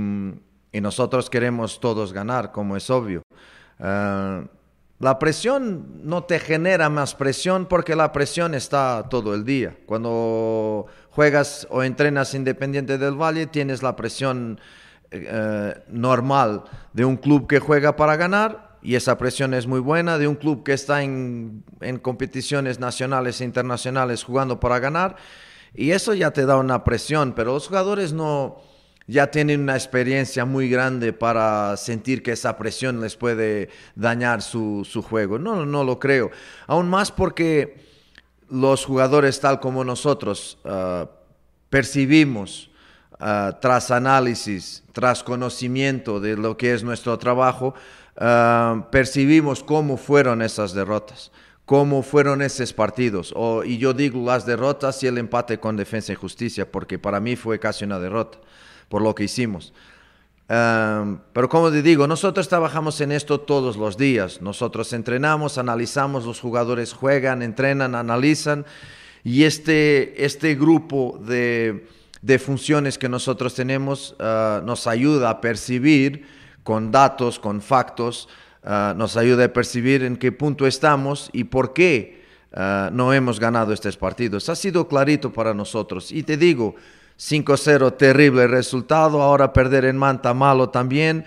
nosotros 0.74 1.30
queremos 1.30 1.80
todos 1.80 2.12
ganar, 2.12 2.52
como 2.52 2.76
es 2.76 2.90
obvio. 2.90 3.22
Ah, 3.80 4.44
la 5.00 5.18
presión 5.18 6.02
no 6.04 6.26
te 6.26 6.40
genera 6.40 6.90
más 6.90 7.16
presión 7.16 7.68
porque 7.68 7.96
la 7.96 8.12
presión 8.12 8.54
está 8.54 9.08
todo 9.10 9.34
el 9.34 9.46
día. 9.46 9.78
Cuando 9.86 10.88
juegas 11.10 11.68
o 11.70 11.84
entrenas 11.84 12.34
independiente 12.34 12.98
del 12.98 13.16
Valle, 13.16 13.48
tienes 13.48 13.82
la 13.82 13.96
presión 13.96 14.60
eh, 15.12 15.74
normal 15.88 16.64
de 16.92 17.06
un 17.06 17.16
club 17.16 17.48
que 17.48 17.60
juega 17.60 17.96
para 17.96 18.18
ganar 18.18 18.78
y 18.82 18.96
esa 18.96 19.18
presión 19.18 19.54
es 19.54 19.68
muy 19.68 19.80
buena, 19.80 20.18
de 20.18 20.28
un 20.28 20.36
club 20.36 20.64
que 20.64 20.74
está 20.74 21.02
en, 21.02 21.64
en 21.80 21.98
competiciones 21.98 22.80
nacionales 22.80 23.40
e 23.40 23.46
internacionales 23.46 24.24
jugando 24.24 24.60
para 24.60 24.80
ganar 24.80 25.16
y 25.74 25.92
eso 25.92 26.14
ya 26.14 26.32
te 26.32 26.46
da 26.46 26.58
una 26.58 26.84
presión, 26.84 27.34
pero 27.34 27.54
los 27.54 27.68
jugadores 27.68 28.12
no 28.12 28.58
ya 29.10 29.32
tienen 29.32 29.62
una 29.62 29.74
experiencia 29.74 30.46
muy 30.46 30.70
grande 30.70 31.14
para 31.14 31.76
sentir 31.78 32.22
que 32.22 32.34
esa 32.34 32.56
presión 32.58 33.02
les 33.02 33.16
puede 33.16 33.70
dañar 33.96 34.44
su, 34.44 34.86
juego. 35.02 35.40
No, 35.40 35.66
no 35.66 35.84
lo 35.84 35.98
creo. 35.98 36.30
Aún 36.68 36.88
más 36.88 37.12
porque 37.12 37.84
los 38.50 38.86
jugadores 38.86 39.40
tal 39.40 39.60
como 39.60 39.84
nosotros 39.84 40.60
ah, 40.64 41.10
percibimos 41.72 42.70
ah, 43.20 43.58
tras 43.60 43.90
análisis, 43.90 44.84
tras 44.94 45.24
conocimiento 45.24 46.20
de 46.20 46.38
lo 46.38 46.56
que 46.56 46.76
es 46.76 46.84
nuestro 46.84 47.18
trabajo, 47.18 47.74
ah, 48.16 48.88
percibimos 48.92 49.64
cómo 49.64 49.98
fueron 49.98 50.44
esas 50.44 50.74
derrotas 50.74 51.32
cómo 51.66 52.02
fueron 52.02 52.42
esos 52.42 52.74
partidos. 52.74 53.32
y 53.64 53.78
yo 53.78 53.94
digo 53.94 54.26
las 54.26 54.44
derrotas 54.44 55.04
y 55.04 55.08
el 55.08 55.20
empate 55.20 55.60
con 55.60 55.78
Defensa 55.78 56.12
y 56.12 56.16
Justicia, 56.16 56.72
porque 56.72 56.98
para 56.98 57.20
mí 57.20 57.36
fue 57.36 57.60
casi 57.60 57.86
una 57.86 58.00
derrota 58.00 58.40
por 58.90 59.02
lo 59.02 59.16
que 59.16 59.24
hicimos. 59.24 59.74
pero 60.48 61.48
como 61.48 61.72
te 61.72 61.82
digo, 61.82 62.08
nosotros 62.08 62.50
trabajamos 62.50 63.00
en 63.02 63.12
esto 63.12 63.40
todos 63.40 63.78
los 63.78 63.98
días. 63.98 64.42
Nosotros 64.42 64.92
entrenamos, 64.94 65.58
analizamos, 65.58 66.26
los 66.26 66.42
jugadores 66.42 66.94
juegan, 66.94 67.42
entrenan, 67.42 67.96
analizan. 67.96 68.66
Y 69.24 69.44
este, 69.44 70.26
este 70.26 70.56
grupo 70.56 71.20
de, 71.24 71.86
de 72.22 72.40
funciones 72.40 72.98
que 72.98 73.10
nosotros 73.10 73.54
tenemos 73.54 74.16
ah, 74.20 74.62
nos 74.66 74.88
ayuda 74.88 75.30
a 75.30 75.42
percibir 75.42 76.26
con 76.64 76.92
datos, 76.92 77.40
con 77.40 77.62
factos, 77.62 78.28
ah, 78.64 78.94
nos 78.96 79.18
ayuda 79.18 79.46
a 79.46 79.54
percibir 79.54 80.04
en 80.04 80.18
qué 80.18 80.32
punto 80.32 80.68
estamos 80.68 81.30
y 81.34 81.46
por 81.46 81.74
qué 81.74 82.24
ah, 82.54 82.90
no 82.92 83.14
hemos 83.14 83.40
ganado 83.40 83.74
estos 83.74 83.98
partidos. 83.98 84.50
Ha 84.50 84.56
sido 84.56 84.88
clarito 84.88 85.32
para 85.32 85.54
nosotros. 85.54 86.12
Y 86.12 86.24
te 86.24 86.38
digo, 86.38 86.76
5-0, 87.20 87.98
terrible 87.98 88.48
resultado. 88.48 89.22
Ahora 89.22 89.52
perder 89.52 89.86
en 89.86 89.98
Manta, 89.98 90.34
malo 90.34 90.70
también. 90.70 91.26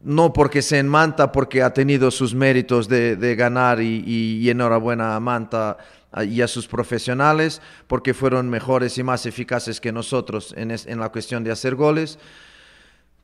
No 0.00 0.32
porque 0.32 0.62
sea 0.62 0.80
en 0.80 0.88
Manta, 0.88 1.32
porque 1.32 1.62
ha 1.62 1.72
tenido 1.72 2.10
sus 2.10 2.34
méritos 2.34 2.88
de, 2.88 3.34
ganar 3.36 3.80
y, 3.80 4.48
enhorabuena 4.50 5.14
a 5.14 5.20
Manta 5.20 5.76
y 6.26 6.40
a 6.40 6.48
sus 6.48 6.66
profesionales, 6.66 7.60
porque 7.86 8.14
fueron 8.14 8.48
mejores 8.48 8.96
y 8.98 9.02
más 9.02 9.26
eficaces 9.26 9.80
que 9.80 9.92
nosotros 9.92 10.54
en, 10.56 10.98
la 10.98 11.08
cuestión 11.10 11.44
de 11.44 11.52
hacer 11.52 11.74
goles. 11.74 12.18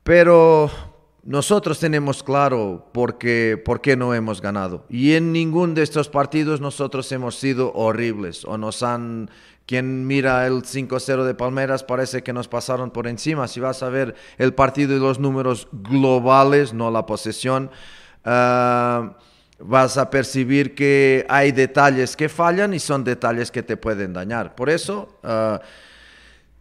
Pero 0.03 0.71
nosotros 1.23 1.81
tenemos 1.81 2.23
claro 2.23 2.91
por 2.93 3.19
por 3.65 3.81
qué 3.81 3.97
no 3.97 4.15
hemos 4.15 4.41
ganado. 4.41 4.85
Y 4.91 5.15
en 5.15 5.33
ningún 5.33 5.75
de 5.75 5.83
estos 5.83 6.09
partidos 6.09 6.61
nosotros 6.61 7.11
hemos 7.13 7.37
sido 7.37 7.73
horribles 7.73 8.45
o 8.45 8.59
nos 8.59 8.83
han 8.83 9.31
quien 9.67 10.07
mira 10.07 10.47
el 10.47 10.63
5-0 10.63 11.25
de 11.25 11.35
Palmeras 11.35 11.85
parece 11.85 12.23
que 12.23 12.33
nos 12.33 12.49
pasaron 12.49 12.91
por 12.91 13.07
encima. 13.07 13.49
Si 13.49 13.61
vas 13.61 13.83
a 13.83 13.89
ver 13.89 14.15
el 14.37 14.55
partido 14.55 14.95
y 14.95 15.01
los 15.01 15.19
números 15.19 15.69
globales, 15.73 16.75
no 16.75 16.91
la 16.91 17.07
posesión, 17.07 17.71
ah, 18.25 19.17
vas 19.59 19.97
a 19.97 20.11
percibir 20.11 20.75
que 20.75 21.25
hay 21.29 21.53
detalles 21.53 22.17
que 22.17 22.29
fallan 22.29 22.75
y 22.75 22.79
son 22.79 23.05
detalles 23.05 23.51
que 23.51 23.63
te 23.63 23.77
pueden 23.77 24.13
dañar. 24.13 24.55
Por 24.55 24.69
eso, 24.69 25.19
ah, 25.23 25.61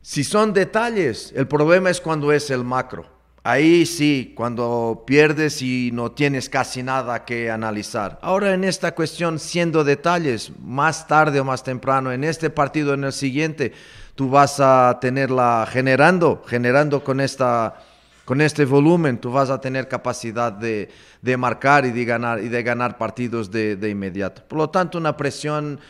si 0.01 0.23
son 0.23 0.53
detalles, 0.53 1.33
el 1.35 1.47
problema 1.47 1.89
es 1.89 1.99
cuando 1.99 2.31
es 2.31 2.49
el 2.49 2.63
macro. 2.63 3.12
Ahí 3.45 3.85
sí, 3.85 4.31
cuando 4.37 5.03
pierdes 5.05 5.61
y 5.61 5.89
no 5.91 6.13
tienes 6.13 6.47
casi 6.47 6.81
nada 6.81 7.25
que 7.25 7.51
analizar. 7.51 8.17
Ahora 8.21 8.53
en 8.53 8.63
esta 8.63 8.95
cuestión, 8.95 9.37
siendo 9.37 9.83
detalles, 9.83 10.53
más 10.63 11.07
tarde 11.07 11.41
o 11.41 11.43
más 11.43 11.61
temprano, 11.61 12.13
en 12.13 12.23
este 12.23 12.49
partido, 12.49 12.93
en 12.93 13.03
el 13.03 13.11
siguiente, 13.11 13.73
tú 14.15 14.29
vas 14.29 14.61
a 14.61 14.97
tenerla 15.01 15.67
generando, 15.69 16.41
generando 16.47 17.03
con, 17.03 17.19
esta, 17.19 17.81
con 18.23 18.39
este 18.39 18.63
volumen, 18.63 19.17
tú 19.17 19.29
vas 19.29 19.49
a 19.49 19.59
tener 19.59 19.89
capacidad 19.89 20.53
de, 20.53 20.89
de 21.21 21.35
marcar 21.35 21.85
y 21.85 21.91
de 21.91 22.05
ganar, 22.05 22.39
y 22.39 22.47
de 22.47 22.63
ganar 22.63 22.97
partidos 22.97 23.51
de, 23.51 23.75
de 23.75 23.89
inmediato. 23.89 24.41
Por 24.47 24.57
lo 24.57 24.69
tanto, 24.69 24.97
una 24.97 25.17
presión 25.17 25.81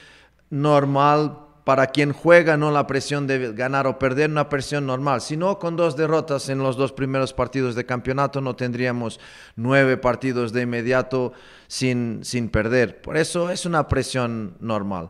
normal 0.49 1.37
para 1.63 1.87
quien 1.87 2.11
juega, 2.11 2.57
no 2.57 2.71
la 2.71 2.87
presión 2.87 3.25
de 3.25 3.53
ganar 3.53 3.87
o 3.87 3.97
perder, 3.97 4.29
una 4.29 4.49
presión 4.49 4.85
normal. 4.85 5.21
Si 5.21 5.37
no, 5.37 5.59
con 5.59 5.75
dos 5.75 5.95
derrotas 5.95 6.49
en 6.49 6.59
los 6.59 6.75
dos 6.75 6.91
primeros 6.91 7.33
partidos 7.33 7.75
de 7.75 7.85
campeonato, 7.85 8.41
no 8.41 8.55
tendríamos 8.55 9.19
nueve 9.55 9.97
partidos 9.97 10.51
de 10.51 10.63
inmediato 10.63 11.33
sin, 11.67 12.19
sin 12.23 12.49
perder. 12.49 13.01
Por 13.01 13.15
eso 13.15 13.49
es 13.49 13.65
una 13.65 13.87
presión 13.87 14.55
normal. 14.59 15.09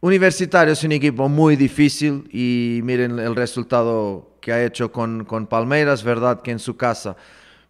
Universitario 0.00 0.72
es 0.72 0.84
un 0.84 0.92
equipo 0.92 1.28
muy 1.28 1.56
difícil 1.56 2.28
y 2.32 2.80
miren 2.84 3.18
el 3.18 3.34
resultado 3.34 4.38
que 4.40 4.52
ha 4.52 4.64
hecho 4.64 4.92
con, 4.92 5.24
con 5.24 5.48
Palmeiras, 5.48 6.04
verdad 6.04 6.40
que 6.40 6.52
en 6.52 6.60
su 6.60 6.76
casa, 6.76 7.16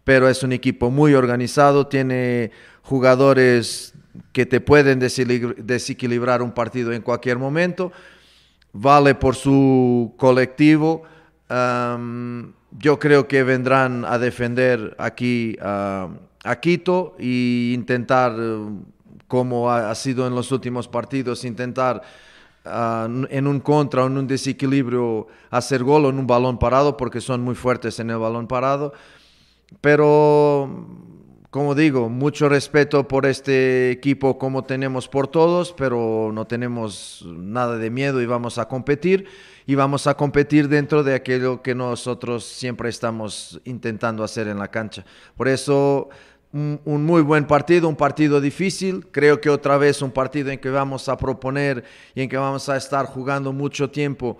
pero 0.03 0.29
es 0.29 0.43
un 0.43 0.53
equipo 0.53 0.91
muy 0.91 1.15
organizado, 1.15 1.87
tiene 1.87 2.51
jugadores 2.83 3.95
que 4.31 4.45
te 4.45 4.61
pueden 4.61 4.99
desequilibrar 4.99 6.41
un 6.41 6.51
partido 6.51 6.91
en 6.91 7.01
cualquier 7.01 7.37
momento. 7.37 7.91
Vale 8.73 9.15
por 9.15 9.35
su 9.35 10.13
colectivo. 10.17 11.03
yo 11.49 12.99
creo 12.99 13.27
que 13.27 13.43
vendrán 13.43 14.05
a 14.05 14.19
defender 14.19 14.95
aquí 14.99 15.57
a 15.61 16.55
Quito 16.61 17.15
e 17.19 17.73
intentar, 17.73 18.35
como 19.27 19.71
ha, 19.71 19.93
sido 19.95 20.27
en 20.27 20.35
los 20.35 20.51
últimos 20.51 20.87
partidos, 20.87 21.43
intentar 21.45 22.01
en 22.65 23.47
un 23.47 23.59
contra 23.59 24.03
o 24.03 24.07
en 24.07 24.17
un 24.17 24.27
desequilibrio 24.27 25.27
hacer 25.49 25.83
gol 25.83 26.05
o 26.05 26.09
en 26.09 26.19
un 26.19 26.27
balón 26.27 26.59
parado, 26.59 26.95
porque 26.95 27.21
son 27.21 27.41
muy 27.41 27.55
fuertes 27.55 27.99
en 27.99 28.09
el 28.11 28.17
balón 28.17 28.47
parado. 28.47 28.93
Pero 29.81 30.69
como 31.49 31.73
digo, 31.73 32.09
mucho 32.09 32.47
respeto 32.47 33.07
por 33.07 33.25
este 33.25 33.89
equipo 33.89 34.37
como 34.37 34.65
tenemos 34.65 35.07
por 35.07 35.27
todos, 35.27 35.73
pero 35.73 36.29
no 36.31 36.45
tenemos 36.45 37.25
nada 37.27 37.77
de 37.77 37.89
miedo 37.89 38.21
y 38.21 38.27
vamos 38.27 38.59
a 38.59 38.67
competir 38.67 39.25
y 39.65 39.73
vamos 39.73 40.05
a 40.05 40.15
competir 40.15 40.67
dentro 40.67 41.03
de 41.03 41.15
aquello 41.15 41.63
que 41.63 41.73
nosotros 41.73 42.45
siempre 42.45 42.89
estamos 42.89 43.59
intentando 43.65 44.23
hacer 44.23 44.47
en 44.47 44.59
la 44.59 44.69
cancha. 44.69 45.05
Por 45.35 45.47
eso 45.47 46.09
un, 46.51 46.79
muy 46.85 47.23
buen 47.23 47.47
partido, 47.47 47.89
un 47.89 47.95
partido 47.95 48.41
difícil, 48.41 49.07
creo 49.11 49.41
que 49.41 49.49
otra 49.49 49.77
vez 49.77 50.03
un 50.03 50.11
partido 50.11 50.51
en 50.51 50.59
que 50.59 50.69
vamos 50.69 51.09
a 51.09 51.17
proponer 51.17 51.83
y 52.13 52.21
en 52.21 52.29
que 52.29 52.37
vamos 52.37 52.69
a 52.69 52.77
estar 52.77 53.07
jugando 53.07 53.53
mucho 53.53 53.89
tiempo 53.89 54.37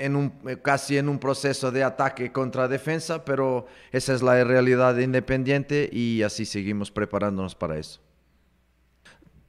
en 0.00 0.16
un, 0.16 0.32
eh, 0.46 0.56
casi 0.60 0.96
en 0.98 1.08
un 1.08 1.18
proceso 1.18 1.70
de 1.70 1.84
ataque 1.84 2.32
contra 2.32 2.68
defensa, 2.68 3.24
pero 3.24 3.66
esa 3.92 4.14
es 4.14 4.22
la 4.22 4.42
realidad 4.44 4.94
de 4.94 5.04
Independiente 5.04 5.88
y 5.92 6.22
así 6.22 6.44
seguimos 6.44 6.90
preparándonos 6.90 7.54
para 7.54 7.78
eso. 7.78 8.00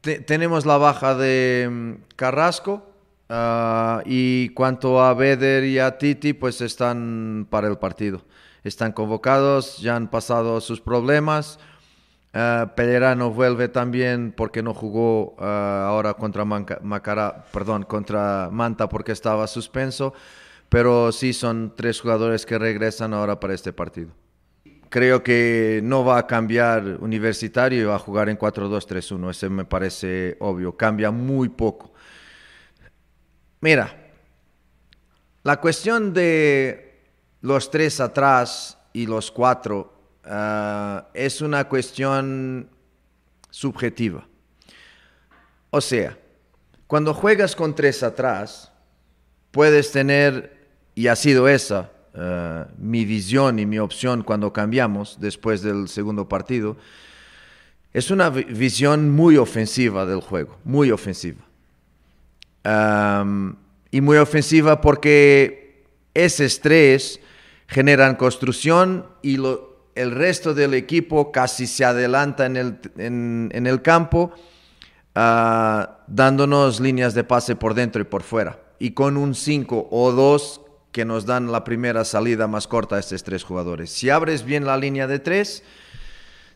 tenemos 0.01 0.65
la 0.65 0.77
baja 0.77 1.15
de 1.15 1.69
mm, 1.69 1.91
Carrasco 2.15 2.83
ah, 3.29 4.01
y 4.05 4.49
cuanto 4.49 5.01
a 5.01 5.13
Beder 5.13 5.63
y 5.63 5.79
a 5.79 5.97
Titi, 5.97 6.33
pues 6.33 6.61
están 6.61 7.47
para 7.49 7.67
el 7.67 7.77
partido. 7.77 8.23
Están 8.63 8.91
convocados, 8.91 9.77
ya 9.77 9.95
han 9.95 10.09
pasado 10.09 10.61
sus 10.61 10.81
problemas. 10.81 11.59
Uh, 12.33 12.65
Pellerano 12.75 13.31
vuelve 13.31 13.67
también 13.67 14.31
porque 14.31 14.63
no 14.63 14.73
jugó 14.73 15.35
ah, 15.39 15.87
ahora 15.89 16.13
contra 16.13 16.45
Macara, 16.45 17.43
perdón, 17.51 17.83
contra 17.83 18.49
Manta 18.51 18.87
porque 18.87 19.11
estaba 19.11 19.47
suspenso 19.47 20.13
pero 20.71 21.11
sí 21.11 21.33
son 21.33 21.73
tres 21.75 21.99
jugadores 21.99 22.45
que 22.45 22.57
regresan 22.57 23.13
ahora 23.13 23.41
para 23.41 23.53
este 23.53 23.73
partido. 23.73 24.13
Creo 24.87 25.21
que 25.21 25.81
no 25.83 26.05
va 26.05 26.17
a 26.17 26.27
cambiar 26.27 26.97
Universitario 27.01 27.81
y 27.81 27.83
va 27.83 27.95
a 27.95 27.99
jugar 27.99 28.29
en 28.29 28.39
4-2-3-1, 28.39 29.31
ese 29.31 29.49
me 29.49 29.65
parece 29.65 30.37
obvio, 30.39 30.77
cambia 30.77 31.11
muy 31.11 31.49
poco. 31.49 31.91
Mira, 33.59 34.13
la 35.43 35.59
cuestión 35.59 36.13
de 36.13 37.01
los 37.41 37.69
tres 37.69 37.99
atrás 37.99 38.77
y 38.93 39.07
los 39.07 39.29
cuatro 39.29 39.93
ah, 40.23 41.09
es 41.13 41.41
una 41.41 41.67
cuestión 41.67 42.69
subjetiva. 43.49 44.25
O 45.69 45.81
sea, 45.81 46.17
cuando 46.87 47.13
juegas 47.13 47.57
con 47.57 47.75
tres 47.75 48.03
atrás, 48.03 48.71
puedes 49.51 49.91
tener 49.91 50.60
y 50.95 51.07
ha 51.07 51.15
sido 51.15 51.47
esa 51.47 51.91
eh, 52.13 52.65
mi 52.77 53.05
visión 53.05 53.57
y 53.59 53.65
mi 53.65 53.79
opción 53.79 54.23
cuando 54.23 54.51
cambiamos 54.51 55.17
después 55.19 55.61
del 55.61 55.87
segundo 55.87 56.27
partido. 56.27 56.75
Es 57.93 58.11
una 58.11 58.29
visión 58.29 59.09
muy 59.09 59.37
ofensiva 59.37 60.05
del 60.05 60.21
juego, 60.21 60.57
muy 60.63 60.91
ofensiva. 60.91 61.41
y 63.93 64.01
muy 64.01 64.17
ofensiva 64.17 64.79
porque 64.79 65.83
ese 66.13 66.45
estrés 66.45 67.19
generan 67.67 68.15
construcción 68.15 69.07
y 69.21 69.37
el 69.95 70.11
resto 70.11 70.53
del 70.53 70.73
equipo 70.73 71.31
casi 71.31 71.67
se 71.67 71.83
adelanta 71.85 72.45
en 72.45 72.57
el, 72.57 72.79
en, 72.97 73.67
el 73.67 73.81
campo, 73.81 74.31
ah, 75.15 75.99
dándonos 76.07 76.79
líneas 76.79 77.13
de 77.13 77.23
pase 77.23 77.55
por 77.55 77.73
dentro 77.73 78.01
y 78.01 78.05
por 78.05 78.23
fuera. 78.23 78.59
Y 78.79 78.91
con 78.91 79.17
un 79.17 79.35
5 79.35 79.89
o 79.91 80.11
2 80.11 80.61
que 80.91 81.05
nos 81.05 81.25
dan 81.25 81.51
la 81.51 81.63
primera 81.63 82.03
salida 82.05 82.47
más 82.47 82.67
corta 82.67 82.97
a 82.97 82.99
estos 82.99 83.23
tres 83.23 83.43
jugadores. 83.43 83.89
Si 83.91 84.09
abres 84.09 84.43
bien 84.43 84.65
la 84.65 84.77
línea 84.77 85.07
de 85.07 85.19
tres, 85.19 85.63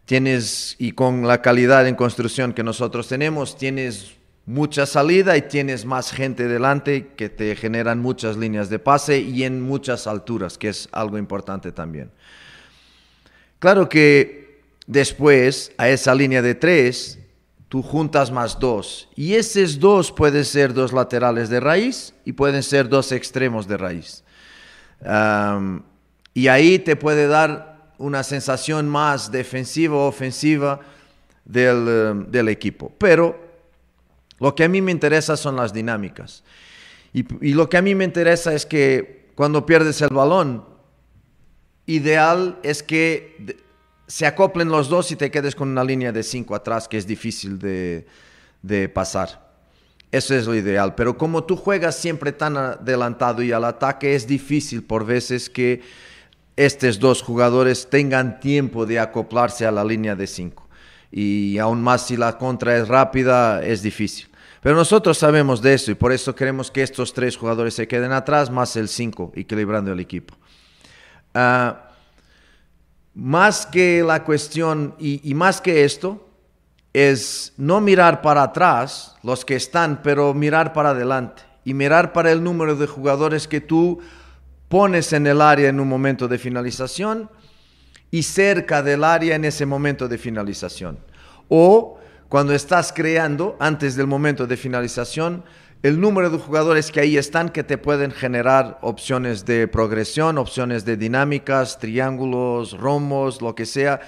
tienes, 0.06 0.76
y 0.78 0.92
con 0.92 1.28
la 1.28 1.42
calidad 1.42 1.88
en 1.88 1.96
construcción 1.96 2.54
que 2.54 2.64
nosotros 2.64 3.08
tenemos, 3.08 3.58
tienes 3.58 4.16
mucha 4.46 4.86
salida 4.86 5.38
y 5.38 5.44
tienes 5.44 5.86
más 5.86 6.12
gente 6.12 6.48
delante 6.48 7.14
que 7.16 7.30
te 7.30 7.56
generan 7.56 8.00
muchas 8.00 8.38
líneas 8.38 8.70
de 8.70 8.78
pase 8.78 9.20
y 9.20 9.44
en 9.44 9.62
muchas 9.62 10.06
alturas, 10.06 10.58
que 10.58 10.70
es 10.70 10.88
algo 10.92 11.18
importante 11.18 11.72
también. 11.72 12.12
Claro 13.60 13.90
que 13.90 14.62
después 14.86 15.72
a 15.78 15.90
esa 15.90 16.14
línea 16.14 16.42
de 16.42 16.54
tres, 16.54 17.18
tú 17.70 17.82
juntas 17.82 18.30
más 18.32 18.60
dos. 18.60 19.10
Y 19.16 19.34
esos 19.34 19.80
dos 19.80 20.12
pueden 20.12 20.46
ser 20.46 20.74
dos 20.74 20.94
laterales 20.94 21.50
de 21.50 21.62
raíz 21.62 22.14
y 22.26 22.34
pueden 22.34 22.62
ser 22.62 22.90
dos 22.90 23.12
extremos 23.14 23.68
de 23.68 23.78
raíz 23.78 24.25
y 26.34 26.48
ahí 26.48 26.80
te 26.80 26.96
puede 26.96 27.28
dar 27.28 27.94
una 27.98 28.24
sensación 28.24 28.90
más 28.90 29.32
defensiva 29.32 29.96
o 29.96 30.08
ofensiva 30.08 30.82
del, 31.46 32.26
del, 32.30 32.50
equipo. 32.50 32.92
Pero 32.98 33.40
lo 34.40 34.56
que 34.56 34.64
a 34.64 34.70
mí 34.70 34.82
me 34.82 34.92
interesa 34.92 35.38
son 35.38 35.56
las 35.56 35.72
dinámicas. 35.72 36.44
Y, 37.14 37.26
y, 37.48 37.54
lo 37.54 37.70
que 37.70 37.78
a 37.78 37.82
mí 37.82 37.96
me 37.96 38.04
interesa 38.04 38.54
es 38.54 38.66
que 38.66 39.30
cuando 39.36 39.66
pierdes 39.66 40.02
el 40.02 40.10
balón, 40.10 40.66
ideal 41.86 42.60
es 42.64 42.84
que 42.84 43.58
se 44.08 44.26
acoplen 44.26 44.70
los 44.70 44.90
dos 44.90 45.12
y 45.12 45.16
te 45.16 45.32
quedes 45.32 45.56
con 45.56 45.70
una 45.70 45.84
línea 45.84 46.12
de 46.12 46.24
cinco 46.24 46.56
atrás 46.56 46.88
que 46.88 46.98
es 46.98 47.08
difícil 47.08 47.60
de, 47.60 48.06
de 48.62 48.90
pasar. 48.90 49.45
Eso 50.12 50.36
es 50.36 50.46
lo 50.46 50.56
ideal. 50.56 50.96
Pero 50.96 51.18
como 51.18 51.44
tú 51.44 51.56
juegas 51.56 51.96
siempre 51.96 52.32
tan 52.32 52.58
adelantado 52.58 53.42
y 53.42 53.52
al 53.52 53.66
ataque, 53.66 54.16
es 54.16 54.28
difícil 54.28 54.84
por 54.84 55.06
veces 55.06 55.50
que 55.50 55.82
estos 56.56 57.00
dos 57.00 57.22
jugadores 57.22 57.90
tengan 57.90 58.40
tiempo 58.40 58.86
de 58.86 59.00
acoplarse 59.00 59.66
a 59.66 59.72
la 59.72 59.84
línea 59.84 60.16
de 60.16 60.28
cinco. 60.28 60.68
Y 61.12 61.58
aún 61.58 61.82
más 61.82 62.08
si 62.08 62.18
la 62.18 62.38
contra 62.38 62.78
es 62.78 62.88
rápida, 62.88 63.64
es 63.64 63.82
difícil. 63.82 64.28
Pero 64.62 64.76
nosotros 64.76 65.18
sabemos 65.18 65.62
de 65.62 65.74
eso 65.74 65.92
y 65.92 65.96
por 65.96 66.12
eso 66.12 66.34
queremos 66.34 66.72
que 66.72 66.82
estos 66.82 67.14
tres 67.14 67.38
jugadores 67.38 67.74
se 67.76 67.88
queden 67.88 68.12
atrás, 68.12 68.50
más 68.50 68.76
el 68.76 68.88
cinco, 68.88 69.32
equilibrando 69.36 69.92
el 69.92 70.00
equipo. 70.00 70.36
Ah, 71.34 71.90
más 73.14 73.66
que 73.66 74.04
la 74.04 74.24
cuestión, 74.24 74.96
y 74.98 75.34
más 75.36 75.62
que 75.62 75.84
esto, 75.84 76.25
es 76.96 77.52
no 77.58 77.82
mirar 77.82 78.22
para 78.22 78.42
atrás, 78.42 79.18
los 79.22 79.44
que 79.44 79.58
están, 79.58 80.02
pero 80.02 80.34
mirar 80.34 80.72
para 80.72 80.92
adelante 80.92 81.44
y 81.66 81.74
mirar 81.74 82.14
para 82.14 82.32
el 82.32 82.42
número 82.42 82.78
de 82.78 82.88
jugadores 82.88 83.50
que 83.50 83.60
tú 83.60 84.00
pones 84.70 85.12
en 85.12 85.28
el 85.28 85.42
área 85.42 85.68
en 85.68 85.82
un 85.82 85.90
momento 85.90 86.30
de 86.30 86.38
finalización 86.38 87.30
y 88.12 88.24
cerca 88.24 88.82
del 88.82 89.04
área 89.04 89.36
en 89.36 89.44
ese 89.44 89.66
momento 89.66 90.08
de 90.08 90.18
finalización. 90.18 90.98
O 91.50 91.98
cuando 92.30 92.54
estás 92.54 92.94
creando, 92.94 93.58
antes 93.60 93.98
del 93.98 94.08
momento 94.08 94.48
de 94.48 94.56
finalización, 94.56 95.44
el 95.84 96.00
número 96.00 96.30
de 96.30 96.38
jugadores 96.38 96.94
que 96.94 97.02
ahí 97.02 97.18
están 97.18 97.50
que 97.50 97.66
te 97.66 97.78
pueden 97.78 98.12
generar 98.12 98.80
opciones 98.82 99.46
de 99.46 99.68
progresión, 99.68 100.38
opciones 100.38 100.86
de 100.86 100.96
dinámicas, 100.96 101.78
triángulos, 101.78 102.72
rombos, 102.80 103.42
lo 103.42 103.54
que 103.54 103.66
sea, 103.66 104.00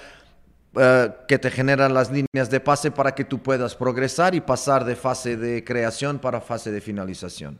eh, 0.78 1.10
que 1.26 1.38
te 1.38 1.50
generan 1.50 1.94
las 1.94 2.10
líneas 2.10 2.50
de 2.50 2.60
pase 2.60 2.90
para 2.90 3.14
que 3.14 3.24
tú 3.24 3.42
puedas 3.42 3.74
progresar 3.74 4.34
y 4.34 4.40
pasar 4.40 4.84
de 4.84 4.96
fase 4.96 5.36
de 5.36 5.64
creación 5.64 6.18
para 6.18 6.40
fase 6.40 6.70
de 6.70 6.80
finalización. 6.80 7.58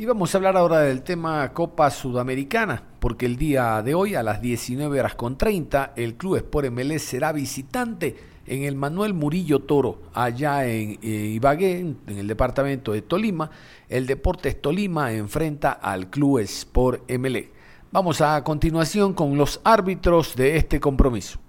Y 0.00 0.06
vamos 0.06 0.32
a 0.32 0.38
hablar 0.38 0.56
ahora 0.56 0.80
del 0.82 1.02
tema 1.02 1.52
Copa 1.52 1.90
Sudamericana, 1.90 2.84
porque 3.00 3.26
el 3.26 3.36
día 3.36 3.82
de 3.82 3.96
hoy 3.96 4.14
a 4.14 4.22
las 4.22 4.40
19 4.40 5.00
horas 5.00 5.16
con 5.16 5.36
30 5.36 5.94
el 5.96 6.14
Club 6.14 6.36
Sport 6.36 6.70
MLS 6.70 7.02
será 7.02 7.32
visitante 7.32 8.16
en 8.46 8.62
el 8.62 8.76
Manuel 8.76 9.12
Murillo 9.12 9.58
Toro, 9.58 10.02
allá 10.14 10.66
en 10.66 11.00
eh, 11.02 11.32
Ibagué, 11.34 11.80
en 11.80 11.98
el 12.06 12.28
departamento 12.28 12.92
de 12.92 13.02
Tolima. 13.02 13.50
El 13.88 14.06
Deportes 14.06 14.62
Tolima 14.62 15.12
enfrenta 15.12 15.72
al 15.72 16.10
Club 16.10 16.38
Sport 16.38 17.10
MLE. 17.10 17.57
Vamos 17.90 18.20
a 18.20 18.44
continuación 18.44 19.14
con 19.14 19.38
los 19.38 19.62
árbitros 19.64 20.36
de 20.36 20.58
este 20.58 20.78
compromiso. 20.78 21.40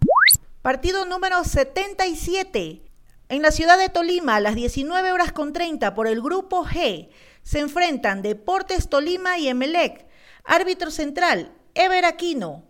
Partido 0.61 1.03
número 1.05 1.43
77. 1.43 2.81
En 3.27 3.41
la 3.41 3.51
ciudad 3.51 3.77
de 3.77 3.89
Tolima, 3.89 4.37
a 4.37 4.39
las 4.39 4.55
19 4.55 5.11
horas 5.11 5.33
con 5.33 5.51
30 5.51 5.93
por 5.93 6.07
el 6.07 6.21
grupo 6.21 6.63
G 6.63 7.09
se 7.43 7.59
enfrentan 7.59 8.21
Deportes 8.21 8.87
Tolima 8.87 9.37
y 9.37 9.49
Emelec. 9.49 10.07
Árbitro 10.45 10.91
central, 10.91 11.51
Ever 11.75 12.05
Aquino. 12.05 12.63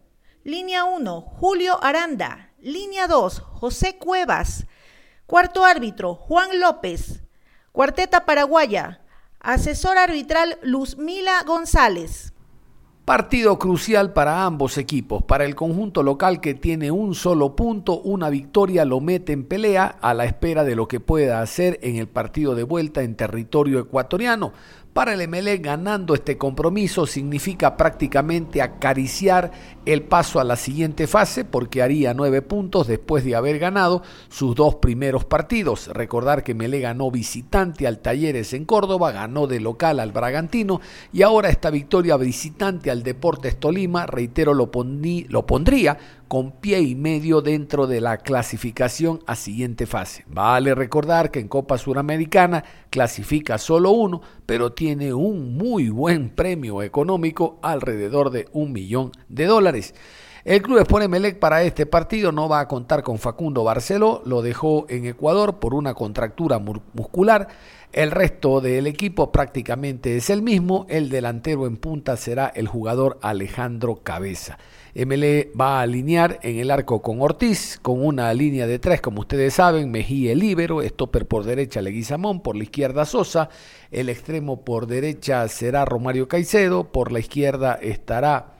Línea 0.43 0.85
1, 0.85 1.21
Julio 1.21 1.77
Aranda. 1.83 2.51
Línea 2.59 3.05
2, 3.05 3.39
José 3.39 3.97
Cuevas. 3.99 4.65
Cuarto 5.27 5.63
árbitro, 5.63 6.15
Juan 6.15 6.59
López. 6.59 7.21
Cuarteta 7.71 8.25
paraguaya. 8.25 9.01
Asesor 9.39 9.99
arbitral, 9.99 10.57
Luzmila 10.63 11.43
González. 11.43 12.33
Partido 13.09 13.57
crucial 13.57 14.13
para 14.13 14.45
ambos 14.45 14.77
equipos. 14.77 15.23
Para 15.23 15.43
el 15.43 15.55
conjunto 15.55 16.03
local 16.03 16.39
que 16.39 16.53
tiene 16.53 16.91
un 16.91 17.15
solo 17.15 17.55
punto, 17.55 18.01
una 18.01 18.29
victoria 18.29 18.85
lo 18.85 19.01
mete 19.01 19.33
en 19.33 19.45
pelea 19.45 19.95
a 19.99 20.13
la 20.13 20.25
espera 20.25 20.63
de 20.63 20.75
lo 20.75 20.87
que 20.87 20.99
pueda 20.99 21.41
hacer 21.41 21.79
en 21.81 21.95
el 21.95 22.07
partido 22.07 22.53
de 22.53 22.61
vuelta 22.61 23.01
en 23.01 23.15
territorio 23.15 23.79
ecuatoriano. 23.79 24.53
Para 24.93 25.13
el 25.13 25.27
MLE 25.29 25.59
ganando 25.59 26.15
este 26.15 26.37
compromiso 26.37 27.05
significa 27.05 27.77
prácticamente 27.77 28.61
acariciar 28.61 29.51
el 29.85 30.01
paso 30.01 30.39
a 30.39 30.43
la 30.43 30.55
siguiente 30.55 31.05
fase 31.05 31.45
porque 31.45 31.83
haría 31.83 32.15
nueve 32.15 32.41
puntos 32.41 32.87
después 32.87 33.23
de 33.23 33.35
haber 33.35 33.59
ganado 33.59 34.01
sus 34.29 34.55
dos 34.55 34.75
primeros 34.75 35.25
partidos. 35.25 35.87
Recordar 35.89 36.43
que 36.43 36.55
Mele 36.55 36.79
ganó 36.79 37.11
visitante 37.11 37.85
al 37.85 37.99
Talleres 37.99 38.53
en 38.53 38.65
Córdoba, 38.65 39.11
ganó 39.11 39.45
de 39.45 39.59
local 39.59 39.99
al 39.99 40.11
Bragantino 40.11 40.81
y 41.13 41.21
ahora 41.21 41.49
esta 41.49 41.69
victoria 41.69 42.17
visitante 42.17 42.89
al 42.89 43.03
Deportes 43.03 43.59
Tolima, 43.59 44.07
reitero, 44.07 44.55
lo 44.55 44.71
pondría 44.71 45.97
con 46.29 46.51
pie 46.51 46.79
y 46.81 46.93
medio 46.93 47.41
dentro 47.41 47.87
de 47.87 48.01
la 48.01 48.17
clasificación 48.17 49.19
a 49.25 49.35
siguiente 49.35 49.87
fase. 49.87 50.23
Vale 50.27 50.75
recordar 50.75 51.31
que 51.31 51.39
en 51.39 51.47
Copa 51.47 51.79
Suramericana 51.79 52.63
clasifica 52.91 53.57
solo 53.57 53.89
uno, 53.89 54.21
pero 54.45 54.71
tiene 54.71 55.11
un 55.11 55.57
muy 55.57 55.89
buen 55.89 56.29
premio 56.29 56.83
económico 56.83 57.57
alrededor 57.63 58.29
de 58.29 58.47
un 58.53 58.71
millón 58.71 59.11
de 59.27 59.45
dólares. 59.45 59.95
El 60.45 60.61
club 60.61 60.77
Sport 60.79 61.05
Emelec 61.05 61.39
para 61.39 61.63
este 61.63 61.87
partido 61.87 62.31
no 62.31 62.47
va 62.47 62.59
a 62.59 62.67
contar 62.67 63.01
con 63.01 63.17
Facundo 63.17 63.63
Barceló, 63.63 64.21
lo 64.23 64.43
dejó 64.43 64.85
en 64.87 65.07
Ecuador 65.07 65.57
por 65.57 65.73
una 65.73 65.95
contractura 65.95 66.59
muscular. 66.59 67.47
El 67.91 68.11
resto 68.11 68.61
del 68.61 68.85
equipo 68.85 69.31
prácticamente 69.31 70.15
es 70.15 70.29
el 70.29 70.43
mismo. 70.43 70.85
El 70.89 71.09
delantero 71.09 71.65
en 71.65 71.77
punta 71.77 72.15
será 72.17 72.47
el 72.47 72.67
jugador 72.67 73.17
Alejandro 73.23 74.01
Cabeza. 74.03 74.59
MLE 74.95 75.51
va 75.59 75.79
a 75.79 75.81
alinear 75.81 76.39
en 76.41 76.57
el 76.57 76.71
arco 76.71 77.01
con 77.01 77.21
Ortiz, 77.21 77.79
con 77.81 78.03
una 78.03 78.33
línea 78.33 78.65
de 78.65 78.79
tres, 78.79 79.01
como 79.01 79.21
ustedes 79.21 79.53
saben, 79.53 79.91
Mejía 79.91 80.31
el 80.31 80.39
líbero, 80.39 80.81
stopper 80.81 81.27
por 81.27 81.43
derecha 81.43 81.81
Leguizamón, 81.81 82.41
por 82.41 82.55
la 82.55 82.63
izquierda 82.63 83.05
Sosa, 83.05 83.49
el 83.91 84.09
extremo 84.09 84.63
por 84.63 84.87
derecha 84.87 85.47
será 85.47 85.85
Romario 85.85 86.27
Caicedo, 86.27 86.91
por 86.91 87.11
la 87.11 87.19
izquierda 87.19 87.79
estará 87.81 88.53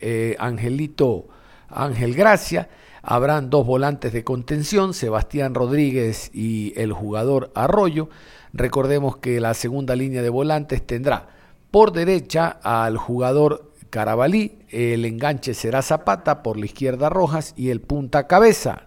eh, 0.00 0.36
Angelito 0.38 1.28
Ángel 1.68 2.14
Gracia, 2.14 2.68
habrán 3.02 3.50
dos 3.50 3.66
volantes 3.66 4.12
de 4.12 4.24
contención, 4.24 4.94
Sebastián 4.94 5.54
Rodríguez 5.54 6.30
y 6.32 6.72
el 6.76 6.92
jugador 6.92 7.50
Arroyo. 7.54 8.08
Recordemos 8.52 9.16
que 9.16 9.40
la 9.40 9.54
segunda 9.54 9.96
línea 9.96 10.22
de 10.22 10.28
volantes 10.28 10.86
tendrá 10.86 11.28
por 11.70 11.92
derecha 11.92 12.48
al 12.62 12.98
jugador 12.98 13.71
Carabalí, 13.92 14.52
el 14.70 15.04
enganche 15.04 15.52
será 15.52 15.82
Zapata, 15.82 16.42
por 16.42 16.58
la 16.58 16.64
izquierda 16.64 17.10
Rojas 17.10 17.52
y 17.58 17.68
el 17.68 17.82
punta 17.82 18.26
Cabeza. 18.26 18.84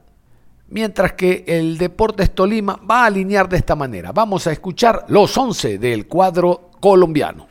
Mientras 0.67 1.13
que 1.13 1.43
el 1.45 1.77
Deportes 1.77 2.33
Tolima 2.33 2.77
va 2.77 3.03
a 3.03 3.05
alinear 3.05 3.47
de 3.47 3.57
esta 3.57 3.75
manera. 3.75 4.11
Vamos 4.11 4.47
a 4.47 4.51
escuchar 4.51 5.05
los 5.07 5.37
11 5.37 5.77
del 5.77 6.07
cuadro 6.07 6.71
colombiano. 6.79 7.45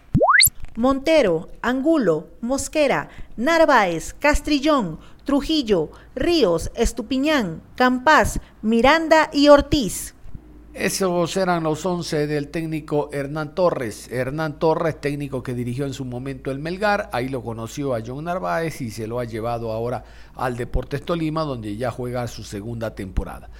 Montero, 0.74 1.46
Angulo, 1.62 2.26
Mosquera, 2.40 3.08
Narváez, 3.36 4.14
Castrillón, 4.14 4.98
Trujillo, 5.22 5.90
Ríos, 6.16 6.72
Estupiñán, 6.74 7.62
Campás, 7.76 8.40
Miranda 8.62 9.30
y 9.32 9.46
Ortiz. 9.46 10.13
Esos 10.74 11.36
eran 11.36 11.62
los 11.62 11.86
11 11.86 12.26
del 12.26 12.48
técnico 12.48 13.08
Hernán 13.12 13.54
Torres. 13.54 14.10
Hernán 14.10 14.58
Torres, 14.58 15.00
técnico 15.00 15.40
que 15.40 15.54
dirigió 15.54 15.86
en 15.86 15.94
su 15.94 16.04
momento 16.04 16.50
el 16.50 16.58
Melgar, 16.58 17.10
ahí 17.12 17.28
lo 17.28 17.44
conoció 17.44 17.94
a 17.94 18.00
John 18.04 18.24
Narváez 18.24 18.80
y 18.80 18.90
se 18.90 19.06
lo 19.06 19.20
ha 19.20 19.24
llevado 19.24 19.70
ahora 19.70 20.02
al 20.34 20.56
Deportes 20.56 21.04
Tolima, 21.04 21.44
donde 21.44 21.76
ya 21.76 21.92
juega 21.92 22.26
su 22.26 22.42
segunda 22.42 22.92
temporada. 22.92 23.50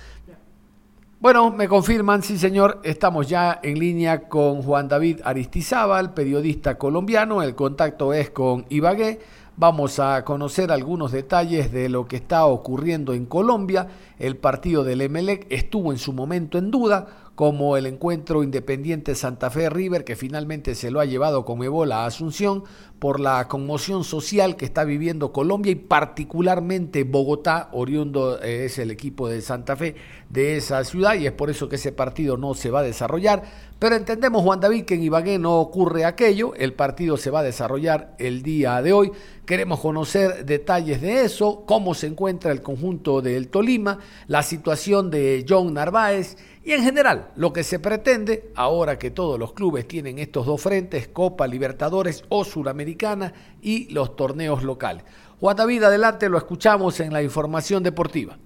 Bueno, 1.21 1.53
me 1.53 1.69
confirman, 1.69 2.25
sí 2.25 2.37
señor, 2.37 2.81
estamos 2.83 3.29
ya 3.29 3.61
en 3.63 3.79
línea 3.79 4.29
con 4.29 4.63
Juan 4.63 4.89
David 4.89 5.21
Aristizábal, 5.23 6.15
periodista 6.15 6.77
colombiano, 6.77 7.45
el 7.45 7.55
contacto 7.55 8.13
es 8.13 8.31
con 8.31 8.67
Ibagué. 8.71 9.21
Vamos 9.57 10.01
a 10.01 10.25
conocer 10.25 10.73
algunos 10.73 11.13
detalles 11.13 11.71
de 11.71 11.89
lo 11.89 12.07
que 12.07 12.17
está 12.17 12.45
ocurriendo 12.47 13.15
en 13.15 13.25
Colombia. 13.25 13.87
El 14.19 14.37
partido 14.37 14.83
del 14.83 15.01
Emelec 15.01 15.47
estuvo 15.49 15.93
en 15.93 15.99
su 15.99 16.13
momento 16.13 16.59
en 16.59 16.73
duda, 16.73 17.24
como 17.35 17.77
el 17.77 17.87
encuentro 17.87 18.43
independiente 18.43 19.15
Santa 19.15 19.51
Fe 19.51 19.69
River, 19.69 20.05
que 20.05 20.17
finalmente 20.17 20.75
se 20.75 20.91
lo 20.91 21.01
ha 21.01 21.05
llevado 21.05 21.45
con 21.45 21.63
Ebola 21.63 22.05
a 22.05 22.07
Asunción 22.07 22.65
por 22.99 23.21
la 23.21 23.49
conmoción 23.49 24.05
social 24.05 24.57
que 24.57 24.65
está 24.65 24.85
viviendo 24.85 25.33
Colombia 25.33 25.73
y 25.73 25.75
particularmente 25.75 27.05
Bogotá, 27.05 27.69
oriundo 27.73 28.41
eh, 28.41 28.67
es 28.67 28.79
el 28.79 28.91
equipo 28.91 29.29
de 29.29 29.43
Santa 29.43 29.77
Fe 29.77 29.97
de 30.31 30.57
esa 30.57 30.83
ciudad 30.85 31.15
y 31.15 31.27
es 31.27 31.33
por 31.33 31.51
eso 31.51 31.69
que 31.69 31.77
ese 31.77 31.93
partido 31.93 32.37
no 32.37 32.55
se 32.55 32.71
va 32.71 32.81
a 32.81 32.85
desarrollar. 32.85 33.43
Pero 33.79 33.97
entendemos, 33.97 34.43
Juan 34.43 34.61
David, 34.61 34.85
que 34.85 34.95
en 34.95 35.03
Ibagué 35.03 35.39
no 35.39 35.61
ocurre 35.61 36.05
aquello, 36.05 36.55
el 36.55 36.73
partido 36.73 37.17
se 37.17 37.31
va 37.31 37.41
a 37.41 37.43
desarrollar 37.43 38.15
el 38.19 38.43
día 38.43 38.81
de 38.81 38.93
hoy. 38.93 39.13
Queremos 39.45 39.81
conocer 39.81 40.47
detalles 40.47 41.03
de 41.03 41.25
eso, 41.25 41.65
cómo 41.67 41.95
se 41.95 42.07
encuentra 42.07 42.53
el 42.53 42.63
conjunto 42.63 43.21
del 43.21 43.49
Tolima, 43.49 43.99
la 44.27 44.43
situación 44.43 45.11
de 45.11 45.45
John 45.47 45.75
Narváez 45.75 46.39
y 46.65 46.73
en 46.73 46.83
general 46.83 47.29
lo 47.37 47.53
que 47.53 47.63
se 47.63 47.79
pretende, 47.79 48.51
ahora 48.55 48.99
que 48.99 49.11
todos 49.11 49.39
los 49.39 49.53
clubes 49.53 49.87
tienen 49.87 50.19
estos 50.19 50.47
dos 50.47 50.63
frentes, 50.63 51.09
Copa 51.09 51.47
Libertadores 51.47 52.25
o 52.31 52.45
Suramericana 52.45 53.33
y 53.61 53.93
los 53.93 54.17
torneos 54.17 54.63
locales. 54.63 55.05
Juan 55.41 55.57
David, 55.57 55.83
adelante, 55.83 56.29
lo 56.29 56.39
escuchamos 56.39 57.01
en 57.01 57.13
la 57.13 57.23
información 57.23 57.83
deportiva. 57.83 58.39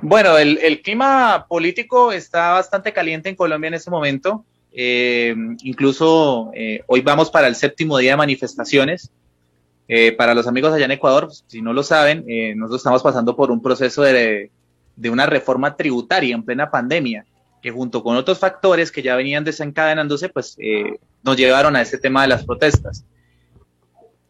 Bueno, 0.00 0.38
el, 0.38 0.80
clima 0.82 1.46
político 1.48 2.12
está 2.12 2.52
bastante 2.52 2.92
caliente 2.92 3.28
en 3.28 3.34
Colombia 3.34 3.68
en 3.68 3.74
este 3.74 3.90
momento. 3.90 4.44
Eh, 4.70 5.34
incluso 5.64 6.52
eh, 6.54 6.82
hoy 6.86 7.00
vamos 7.00 7.30
para 7.30 7.48
el 7.48 7.56
séptimo 7.56 7.98
día 7.98 8.12
de 8.12 8.16
manifestaciones. 8.16 9.10
Eh, 9.88 10.12
para 10.12 10.34
los 10.34 10.46
amigos 10.46 10.72
allá 10.72 10.84
en 10.84 10.92
Ecuador, 10.92 11.30
si 11.48 11.62
no 11.62 11.72
lo 11.72 11.82
saben, 11.82 12.24
nosotros 12.56 12.80
estamos 12.80 13.02
pasando 13.02 13.34
por 13.34 13.50
un 13.50 13.60
proceso 13.60 14.02
de, 14.02 14.50
de, 14.98 15.10
una 15.10 15.26
reforma 15.26 15.76
tributaria 15.76 16.34
en 16.34 16.42
plena 16.42 16.70
pandemia, 16.70 17.24
que 17.62 17.70
junto 17.70 18.02
con 18.02 18.16
otros 18.16 18.38
factores 18.38 18.92
que 18.92 19.02
ya 19.02 19.16
venían 19.16 19.44
desencadenándose, 19.44 20.28
pues 20.28 20.56
nos 21.22 21.36
llevaron 21.36 21.76
a 21.76 21.82
este 21.82 21.98
tema 21.98 22.22
de 22.22 22.28
las 22.28 22.44
protestas. 22.44 23.04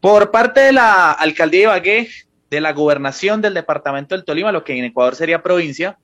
Por 0.01 0.31
parte 0.31 0.61
de 0.61 0.73
la 0.73 1.13
alcaldía 1.13 1.61
de 1.61 1.65
Ibagué, 1.65 2.09
de 2.51 2.61
la 2.61 2.73
gobernación 2.73 3.43
del 3.43 3.55
departamento 3.55 4.15
del 4.15 4.25
Tolima, 4.25 4.53
lo 4.53 4.65
que 4.65 4.79
en 4.79 4.85
Ecuador 4.85 5.15
sería 5.15 5.43
provincia, 5.43 5.99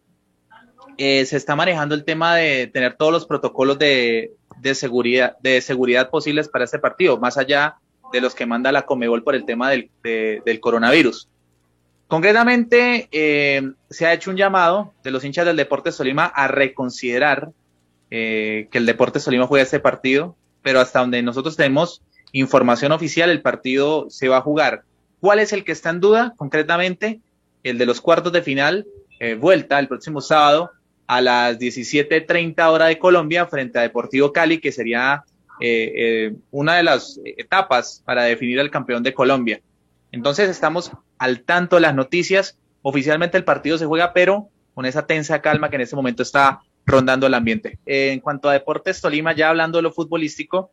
eh, 0.96 1.24
se 1.26 1.36
está 1.36 1.56
manejando 1.56 1.94
el 1.94 2.04
tema 2.04 2.36
de 2.36 2.68
tener 2.68 2.96
todos 2.96 3.12
los 3.12 3.26
protocolos 3.26 3.78
de, 3.78 4.32
seguridad, 4.74 5.36
de 5.40 5.60
seguridad 5.60 6.10
posibles 6.10 6.48
para 6.48 6.64
este 6.64 6.78
partido, 6.78 7.18
más 7.18 7.36
allá 7.36 7.76
de 8.12 8.20
los 8.20 8.34
que 8.34 8.46
manda 8.46 8.70
la 8.70 8.82
Comebol 8.82 9.24
por 9.24 9.34
el 9.34 9.44
tema 9.44 9.70
del, 9.70 9.90
coronavirus. 10.60 11.28
Concretamente, 12.06 13.08
eh, 13.10 13.72
se 13.90 14.06
ha 14.06 14.12
hecho 14.12 14.30
un 14.30 14.36
llamado 14.36 14.92
de 15.02 15.10
los 15.10 15.24
hinchas 15.24 15.46
del 15.46 15.56
Deportes 15.56 15.96
Tolima 15.96 16.26
a 16.26 16.48
reconsiderar 16.48 17.50
que 18.10 18.68
el 18.70 18.86
Deportes 18.86 19.24
Tolima 19.24 19.48
juegue 19.48 19.64
este 19.64 19.80
partido, 19.80 20.36
pero 20.62 20.78
hasta 20.78 21.00
donde 21.00 21.20
nosotros 21.20 21.56
tenemos 21.56 22.00
información 22.30 22.92
oficial, 22.92 23.28
el 23.28 23.42
partido 23.42 24.08
se 24.08 24.28
va 24.28 24.36
a 24.36 24.40
jugar. 24.40 24.84
¿Cuál 25.18 25.40
es 25.40 25.52
el 25.52 25.64
que 25.64 25.72
está 25.72 25.90
en 25.90 25.98
duda? 25.98 26.32
Concretamente, 26.36 27.20
el 27.64 27.76
de 27.76 27.86
los 27.86 28.00
cuartos 28.00 28.32
de 28.32 28.42
final, 28.42 28.86
vuelta 29.40 29.80
el 29.80 29.88
próximo 29.88 30.20
sábado 30.20 30.70
a 31.06 31.20
las 31.20 31.58
17.30 31.58 32.70
hora 32.70 32.86
de 32.86 32.98
Colombia 32.98 33.46
frente 33.46 33.78
a 33.78 33.82
Deportivo 33.82 34.32
Cali, 34.32 34.58
que 34.58 34.72
sería 34.72 35.24
eh, 35.60 35.92
eh, 35.96 36.34
una 36.50 36.76
de 36.76 36.82
las 36.82 37.20
etapas 37.24 38.02
para 38.04 38.24
definir 38.24 38.60
al 38.60 38.70
campeón 38.70 39.02
de 39.02 39.14
Colombia. 39.14 39.60
Entonces 40.14 40.48
estamos 40.48 40.92
al 41.18 41.40
tanto 41.42 41.76
de 41.76 41.82
las 41.82 41.94
noticias. 41.94 42.58
Oficialmente 42.82 43.36
el 43.36 43.44
partido 43.44 43.78
se 43.78 43.86
juega, 43.86 44.12
pero 44.12 44.48
con 44.74 44.86
esa 44.86 45.06
tensa 45.06 45.40
calma 45.40 45.70
que 45.70 45.76
en 45.76 45.82
este 45.82 45.96
momento 45.96 46.22
está 46.22 46.60
rondando 46.86 47.26
el 47.26 47.34
ambiente. 47.34 47.78
Eh, 47.86 48.12
en 48.12 48.20
cuanto 48.20 48.48
a 48.48 48.52
Deportes 48.52 49.00
Tolima, 49.00 49.34
ya 49.34 49.48
hablando 49.48 49.78
de 49.78 49.82
lo 49.82 49.92
futbolístico, 49.92 50.70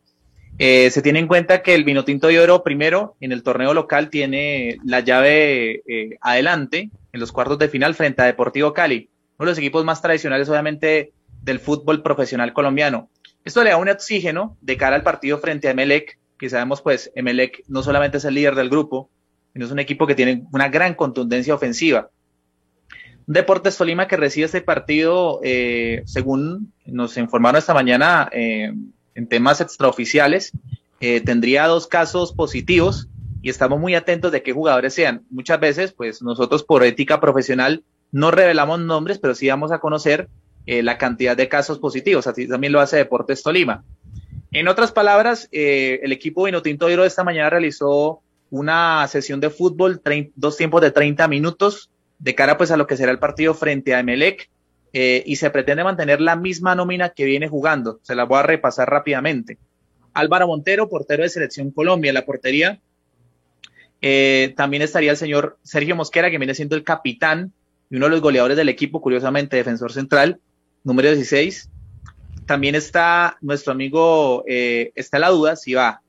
se 0.58 1.02
tiene 1.02 1.18
en 1.18 1.26
cuenta 1.26 1.62
que 1.62 1.74
el 1.74 1.82
Vinotinto 1.82 2.28
de 2.28 2.38
Oro, 2.38 2.62
primero, 2.62 3.16
en 3.20 3.32
el 3.32 3.42
torneo 3.42 3.74
local, 3.74 4.10
tiene 4.10 4.78
la 4.84 5.00
llave 5.00 5.82
adelante 6.20 6.90
en 7.12 7.20
los 7.20 7.32
cuartos 7.32 7.58
de 7.58 7.68
final 7.68 7.94
frente 7.94 8.22
a 8.22 8.26
Deportivo 8.26 8.72
Cali 8.72 9.10
uno 9.42 9.48
de 9.48 9.52
los 9.52 9.58
equipos 9.58 9.84
más 9.84 10.00
tradicionales, 10.00 10.48
obviamente, 10.48 11.12
del 11.42 11.58
fútbol 11.58 12.02
profesional 12.02 12.52
colombiano. 12.52 13.10
Esto 13.44 13.64
le 13.64 13.70
da 13.70 13.76
un 13.76 13.88
oxígeno 13.88 14.56
de 14.60 14.76
cara 14.76 14.94
al 14.94 15.02
partido 15.02 15.38
frente 15.38 15.66
a 15.66 15.72
Emelec, 15.72 16.18
que 16.38 16.48
sabemos, 16.48 16.80
pues, 16.80 17.10
Emelec 17.16 17.64
no 17.66 17.82
solamente 17.82 18.18
es 18.18 18.24
el 18.24 18.34
líder 18.34 18.54
del 18.54 18.70
grupo, 18.70 19.10
es 19.54 19.70
un 19.70 19.78
equipo 19.78 20.06
que 20.06 20.14
tiene 20.14 20.44
una 20.52 20.68
gran 20.68 20.94
contundencia 20.94 21.54
ofensiva. 21.54 22.10
Deportes 23.26 23.76
Tolima 23.76 24.08
que 24.08 24.16
recibe 24.16 24.46
este 24.46 24.62
partido, 24.62 25.40
eh, 25.44 26.02
según 26.06 26.72
nos 26.86 27.16
informaron 27.16 27.58
esta 27.58 27.74
mañana 27.74 28.28
eh, 28.32 28.72
en 29.14 29.28
temas 29.28 29.60
extraoficiales, 29.60 30.52
eh, 31.00 31.20
tendría 31.20 31.66
dos 31.66 31.86
casos 31.86 32.32
positivos 32.32 33.08
y 33.40 33.50
estamos 33.50 33.78
muy 33.78 33.94
atentos 33.94 34.32
de 34.32 34.42
qué 34.42 34.52
jugadores 34.52 34.94
sean. 34.94 35.24
Muchas 35.30 35.60
veces, 35.60 35.92
pues 35.92 36.22
nosotros 36.22 36.64
por 36.64 36.84
ética 36.84 37.20
profesional 37.20 37.84
no 38.10 38.30
revelamos 38.30 38.80
nombres, 38.80 39.18
pero 39.18 39.34
sí 39.34 39.48
vamos 39.48 39.72
a 39.72 39.78
conocer 39.78 40.28
la 40.64 40.96
cantidad 40.96 41.36
de 41.36 41.48
casos 41.48 41.80
positivos. 41.80 42.28
Así 42.28 42.46
también 42.46 42.72
lo 42.72 42.78
hace 42.78 42.96
Deportes 42.96 43.42
Tolima. 43.42 43.82
En 44.52 44.68
otras 44.68 44.92
palabras, 44.92 45.48
el 45.50 46.12
equipo 46.12 46.44
Vinotinto 46.44 46.86
de 46.86 47.04
esta 47.04 47.24
mañana 47.24 47.50
realizó 47.50 48.22
una 48.52 49.08
sesión 49.08 49.40
de 49.40 49.48
fútbol, 49.48 50.02
dos 50.36 50.58
tiempos 50.58 50.82
de 50.82 50.90
30 50.90 51.26
minutos, 51.26 51.90
de 52.18 52.34
cara 52.34 52.58
pues 52.58 52.70
a 52.70 52.76
lo 52.76 52.86
que 52.86 52.98
será 52.98 53.10
el 53.10 53.18
partido 53.18 53.54
frente 53.54 53.94
a 53.94 54.00
Emelec, 54.00 54.50
eh, 54.92 55.22
y 55.24 55.36
se 55.36 55.48
pretende 55.48 55.84
mantener 55.84 56.20
la 56.20 56.36
misma 56.36 56.74
nómina 56.74 57.08
que 57.08 57.24
viene 57.24 57.48
jugando. 57.48 57.98
Se 58.02 58.14
la 58.14 58.24
voy 58.24 58.40
a 58.40 58.42
repasar 58.42 58.90
rápidamente. 58.90 59.56
Álvaro 60.12 60.46
Montero, 60.46 60.90
portero 60.90 61.22
de 61.22 61.30
Selección 61.30 61.70
Colombia, 61.70 62.10
en 62.10 62.14
la 62.14 62.26
portería. 62.26 62.78
también 64.54 64.82
estaría 64.82 65.12
el 65.12 65.16
señor 65.16 65.58
Sergio 65.62 65.96
Mosquera, 65.96 66.30
que 66.30 66.36
viene 66.36 66.54
siendo 66.54 66.76
el 66.76 66.84
capitán 66.84 67.54
y 67.88 67.96
uno 67.96 68.06
de 68.06 68.10
los 68.10 68.20
goleadores 68.20 68.56
del 68.56 68.68
equipo, 68.68 69.00
curiosamente, 69.00 69.56
defensor 69.56 69.92
central, 69.92 70.40
número 70.84 71.10
16. 71.10 71.70
También 72.44 72.74
está 72.74 73.38
nuestro 73.40 73.72
amigo, 73.72 74.44
eh, 74.46 74.92
está 74.94 75.18
la 75.18 75.30
duda 75.30 75.56
si 75.56 75.74
va 75.74 76.02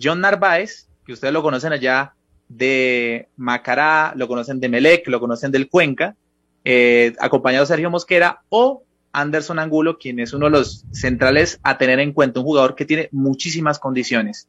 John 0.00 0.20
Narváez, 0.20 0.89
ustedes 1.12 1.32
lo 1.32 1.42
conocen 1.42 1.72
allá 1.72 2.14
de 2.48 3.28
Macará, 3.36 4.12
lo 4.16 4.26
conocen 4.28 4.60
de 4.60 4.68
Melec, 4.68 5.06
lo 5.08 5.20
conocen 5.20 5.52
del 5.52 5.68
Cuenca, 5.68 6.16
eh, 6.64 7.14
acompañado 7.20 7.64
de 7.64 7.68
Sergio 7.68 7.90
Mosquera, 7.90 8.42
o 8.48 8.82
Anderson 9.12 9.58
Angulo, 9.58 9.98
quien 9.98 10.20
es 10.20 10.32
uno 10.32 10.46
de 10.46 10.52
los 10.52 10.84
centrales 10.92 11.60
a 11.62 11.78
tener 11.78 12.00
en 12.00 12.12
cuenta, 12.12 12.40
un 12.40 12.46
jugador 12.46 12.74
que 12.74 12.84
tiene 12.84 13.08
muchísimas 13.12 13.78
condiciones. 13.78 14.48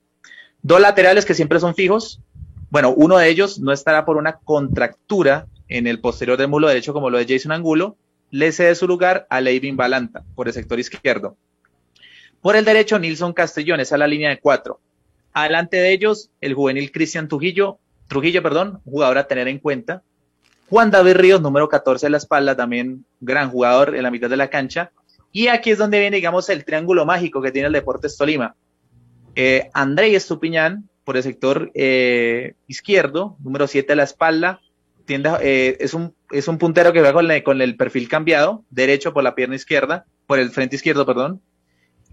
Dos 0.61 0.81
laterales 0.81 1.25
que 1.25 1.33
siempre 1.33 1.59
son 1.59 1.75
fijos. 1.75 2.21
Bueno, 2.69 2.93
uno 2.95 3.17
de 3.17 3.29
ellos 3.29 3.59
no 3.59 3.71
estará 3.71 4.05
por 4.05 4.17
una 4.17 4.33
contractura 4.33 5.47
en 5.67 5.87
el 5.87 5.99
posterior 5.99 6.37
del 6.37 6.47
muslo 6.47 6.67
derecho, 6.67 6.93
como 6.93 7.09
lo 7.09 7.17
de 7.17 7.25
Jason 7.27 7.51
Angulo, 7.51 7.97
le 8.29 8.51
cede 8.51 8.75
su 8.75 8.87
lugar 8.87 9.27
a 9.29 9.41
Leivin 9.41 9.77
Balanta 9.77 10.23
por 10.35 10.47
el 10.47 10.53
sector 10.53 10.79
izquierdo. 10.79 11.37
Por 12.41 12.55
el 12.55 12.65
derecho, 12.65 12.97
Nilson 12.97 13.33
Castellón, 13.33 13.79
esa 13.79 13.95
es 13.95 13.99
la 13.99 14.07
línea 14.07 14.29
de 14.29 14.39
cuatro. 14.39 14.79
Adelante 15.33 15.77
de 15.77 15.91
ellos, 15.91 16.29
el 16.41 16.53
juvenil 16.53 16.91
Cristian 16.91 17.27
Trujillo, 17.27 17.79
Trujillo, 18.07 18.43
perdón, 18.43 18.81
jugador 18.83 19.17
a 19.17 19.27
tener 19.27 19.47
en 19.47 19.59
cuenta. 19.59 20.03
Juan 20.69 20.91
David 20.91 21.15
Ríos, 21.15 21.41
número 21.41 21.69
14 21.69 22.05
de 22.05 22.09
la 22.09 22.17
espalda, 22.17 22.55
también 22.55 23.05
gran 23.19 23.49
jugador 23.49 23.95
en 23.95 24.03
la 24.03 24.11
mitad 24.11 24.29
de 24.29 24.37
la 24.37 24.49
cancha. 24.49 24.91
Y 25.31 25.47
aquí 25.47 25.71
es 25.71 25.77
donde 25.77 25.99
viene, 25.99 26.17
digamos, 26.17 26.49
el 26.49 26.65
triángulo 26.65 27.05
mágico 27.05 27.41
que 27.41 27.51
tiene 27.51 27.67
el 27.67 27.73
Deportes 27.73 28.17
Tolima. 28.17 28.55
Eh, 29.35 29.69
André 29.73 30.13
Estupiñán, 30.13 30.89
por 31.03 31.17
el 31.17 31.23
sector 31.23 31.71
eh, 31.73 32.53
izquierdo, 32.67 33.37
número 33.43 33.67
7 33.67 33.87
de 33.87 33.95
la 33.95 34.03
espalda. 34.03 34.59
Eh, 35.07 35.77
es, 35.79 35.93
un, 35.93 36.15
es 36.31 36.47
un 36.47 36.57
puntero 36.57 36.93
que 36.93 37.01
va 37.01 37.11
con, 37.11 37.27
con, 37.43 37.61
el 37.61 37.75
perfil 37.75 38.07
cambiado, 38.07 38.63
derecho 38.69 39.13
por 39.13 39.23
la 39.23 39.35
pierna 39.35 39.55
izquierda, 39.55 40.05
por 40.25 40.39
el 40.39 40.51
frente 40.51 40.77
izquierdo, 40.77 41.05
perdón. 41.05 41.41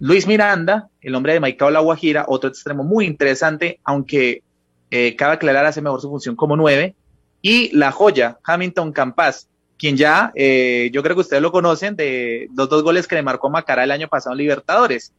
Luis 0.01 0.27
Miranda, 0.27 0.89
el 1.01 1.15
hombre 1.15 1.33
de 1.33 1.41
Maicao 1.41 1.71
La 1.71 1.81
Guajira, 1.81 2.25
otro 2.29 2.49
extremo 2.49 2.85
muy 2.85 3.05
interesante, 3.05 3.81
aunque 3.83 4.43
eh, 4.91 5.17
cabe 5.17 5.35
aclarar, 5.35 5.67
hace 5.67 5.83
mejor 5.83 6.01
su 6.01 6.09
función 6.09 6.37
como 6.37 6.57
nueve. 6.57 6.95
Y 7.43 7.77
la 7.77 7.91
joya, 7.91 8.39
Hamilton 8.45 8.93
Campas, 8.93 9.49
quien 9.77 9.97
ya, 9.97 10.33
eh, 10.35 10.91
yo 10.93 11.03
creo 11.03 11.17
que 11.17 11.23
ustedes 11.23 11.43
lo 11.43 11.53
conocen, 11.53 11.97
de 11.97 12.49
los 12.57 12.69
dos 12.69 12.83
goles 12.83 13.07
que 13.07 13.17
le 13.17 13.23
marcó 13.23 13.51
Macará 13.51 13.85
el 13.85 13.91
año 13.91 14.09
pasado 14.09 14.35
en 14.35 14.39
Libertadores. 14.39 15.13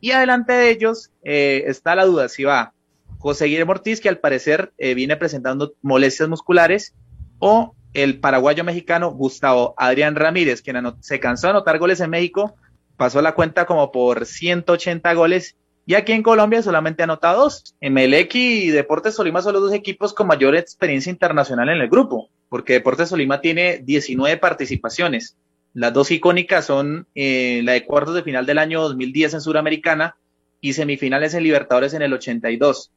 Y 0.00 0.12
adelante 0.12 0.52
de 0.52 0.70
ellos 0.70 1.10
está 1.22 1.94
la 1.94 2.04
duda 2.04 2.28
si 2.28 2.42
va 2.42 2.72
José 3.18 3.44
Guillermo 3.44 3.72
Ortiz, 3.72 4.00
que 4.00 4.08
al 4.08 4.18
parecer 4.18 4.72
viene 4.76 5.16
presentando 5.16 5.74
molestias 5.80 6.28
musculares, 6.28 6.94
o 7.38 7.76
el 7.94 8.18
paraguayo 8.18 8.64
mexicano 8.64 9.12
Gustavo 9.12 9.74
Adrián 9.76 10.16
Ramírez, 10.16 10.62
quien 10.62 10.76
se 11.00 11.20
cansó 11.20 11.46
de 11.46 11.50
anotar 11.52 11.78
goles 11.78 12.00
en 12.00 12.10
México, 12.10 12.56
pasó 13.02 13.20
la 13.20 13.34
cuenta 13.34 13.66
como 13.66 13.90
por 13.90 14.26
180 14.26 15.12
goles 15.14 15.56
y 15.86 15.94
aquí 15.94 16.12
en 16.12 16.22
Colombia 16.22 16.62
solamente 16.62 17.02
ha 17.02 17.06
anotado 17.06 17.42
dos. 17.42 17.74
Emelec 17.80 18.32
y 18.36 18.68
Deportes 18.68 19.16
Solima 19.16 19.42
son 19.42 19.54
los 19.54 19.62
dos 19.62 19.72
equipos 19.72 20.14
con 20.14 20.28
mayor 20.28 20.54
experiencia 20.54 21.10
internacional 21.10 21.68
en 21.68 21.80
el 21.80 21.88
grupo, 21.88 22.30
porque 22.48 22.74
Deportes 22.74 23.08
Solima 23.08 23.40
tiene 23.40 23.78
19 23.78 24.36
participaciones. 24.36 25.36
Las 25.74 25.92
dos 25.92 26.12
icónicas 26.12 26.66
son 26.66 27.08
eh, 27.16 27.62
la 27.64 27.72
de 27.72 27.84
cuartos 27.84 28.14
de 28.14 28.22
final 28.22 28.46
del 28.46 28.58
año 28.58 28.80
2010 28.82 29.34
en 29.34 29.40
Suramericana 29.40 30.14
y 30.60 30.74
semifinales 30.74 31.34
en 31.34 31.42
Libertadores 31.42 31.94
en 31.94 32.02
el 32.02 32.12
82. 32.12 32.92